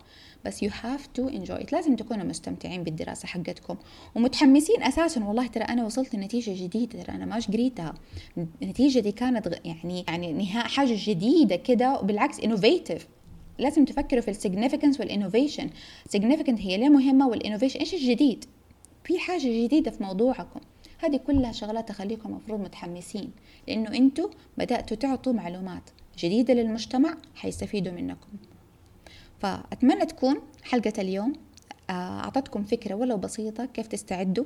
بس 0.45 0.65
have 0.65 1.19
to 1.19 1.31
enjoy 1.31 1.65
it. 1.65 1.73
لازم 1.73 1.97
تكونوا 1.97 2.25
مستمتعين 2.25 2.83
بالدراسة 2.85 3.27
حقتكم. 3.29 3.77
ومتحمسين 4.15 4.83
أساسا 4.83 5.25
والله 5.25 5.47
ترى 5.47 5.65
أنا 5.65 5.85
وصلت 5.85 6.15
لنتيجة 6.15 6.65
جديدة 6.65 7.03
ترى 7.03 7.15
أنا 7.17 7.25
ماش 7.25 7.49
قريتها 7.49 7.95
النتيجة 8.63 9.01
دي 9.01 9.13
كانت 9.13 9.61
يعني 9.65 10.05
يعني 10.09 10.33
نهاية 10.33 10.67
حاجة 10.67 10.97
جديدة 10.97 11.57
كده 11.57 12.01
وبالعكس 12.01 12.41
innovative. 12.41 13.03
لازم 13.59 13.85
تفكروا 13.85 14.21
في 14.21 14.31
ال 14.31 14.36
significance 14.36 15.01
وال 15.01 15.12
innovation 15.12 15.71
significant 16.17 16.61
هي 16.61 16.77
ليه 16.77 16.89
مهمة 16.89 17.29
وال 17.29 17.38
innovation 17.38 17.81
إيش 17.81 17.95
الجديد؟ 17.95 18.45
في 19.05 19.19
حاجة 19.19 19.65
جديدة 19.65 19.91
في 19.91 20.03
موضوعكم. 20.03 20.61
هذه 20.99 21.17
كلها 21.17 21.53
شغلات 21.53 21.89
تخليكم 21.89 22.33
مفروض 22.33 22.61
متحمسين 22.61 23.31
لأنه 23.69 23.95
أنتوا 23.95 24.29
بدأتوا 24.59 24.97
تعطوا 24.97 25.33
معلومات 25.33 25.83
جديدة 26.19 26.55
للمجتمع 26.55 27.17
حيستفيدوا 27.35 27.93
منكم. 27.93 28.29
فأتمنى 29.41 30.07
تكون 30.07 30.37
حلقة 30.63 30.93
اليوم 30.99 31.33
أعطتكم 31.91 32.65
فكرة 32.65 32.95
ولو 32.95 33.17
بسيطة 33.17 33.65
كيف 33.65 33.87
تستعدوا 33.87 34.45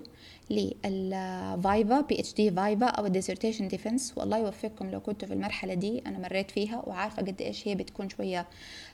لل 0.51 1.01
viva 1.01 2.01
PhD 2.01 2.35
viva 2.35 2.87
أو 2.87 3.07
ال 3.07 3.12
dissertation 3.12 3.69
defense 3.69 4.13
والله 4.17 4.39
يوفقكم 4.39 4.91
لو 4.91 5.01
كنتوا 5.01 5.29
في 5.29 5.35
المرحلة 5.35 5.75
دي 5.75 6.03
أنا 6.07 6.19
مريت 6.19 6.51
فيها 6.51 6.83
وعارفة 6.87 7.23
قد 7.23 7.41
إيش 7.43 7.69
هي 7.69 7.75
بتكون 7.75 8.09
شوية 8.09 8.47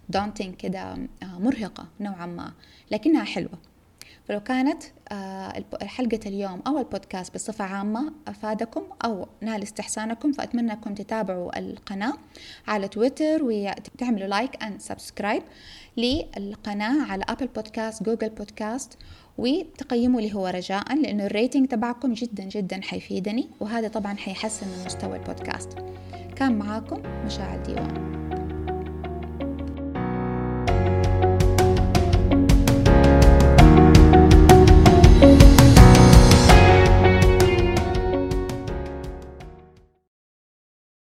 daunting 0.08 0.52
كده 0.52 0.80
آه، 0.82 1.38
مرهقة 1.38 1.86
نوعا 2.00 2.26
ما 2.26 2.52
لكنها 2.90 3.24
حلوة. 3.24 3.58
فلو 4.28 4.40
كانت 4.40 4.82
آه، 5.12 5.64
حلقة 5.82 6.20
اليوم 6.26 6.62
أو 6.66 6.78
البودكاست 6.78 7.34
بصفة 7.34 7.64
عامة 7.64 8.12
أفادكم 8.28 8.82
أو 9.04 9.28
نال 9.40 9.62
استحسانكم 9.62 10.32
فأتمنى 10.32 10.72
أنكم 10.72 10.94
تتابعوا 10.94 11.58
القناة 11.58 12.12
على 12.68 12.88
تويتر 12.88 13.38
وتعملوا 13.42 14.26
like 14.26 14.62
and 14.62 14.80
subscribe 14.80 15.42
للقناة 15.96 17.12
على 17.12 17.24
Apple 17.28 17.46
Podcast 17.46 18.02
Google 18.02 18.28
Podcast 18.28 18.98
وتقيموا 19.38 20.20
لي 20.20 20.34
ورجاء 20.34 20.94
لأنه 20.94 21.26
ال 21.26 21.32
rating 21.32 21.68
تبعكم 21.68 22.12
جدا 22.12 22.44
جدا 22.44 22.80
حيفيدني 22.82 23.48
وهذا 23.60 23.88
طبعا 23.88 24.16
حيحسن 24.16 24.66
من 24.66 24.84
مستوى 24.86 25.16
البودكاست. 25.16 25.78
كان 26.36 26.58
معاكم 26.58 27.02
مشاعر 27.26 27.62
ديوان. 27.62 28.15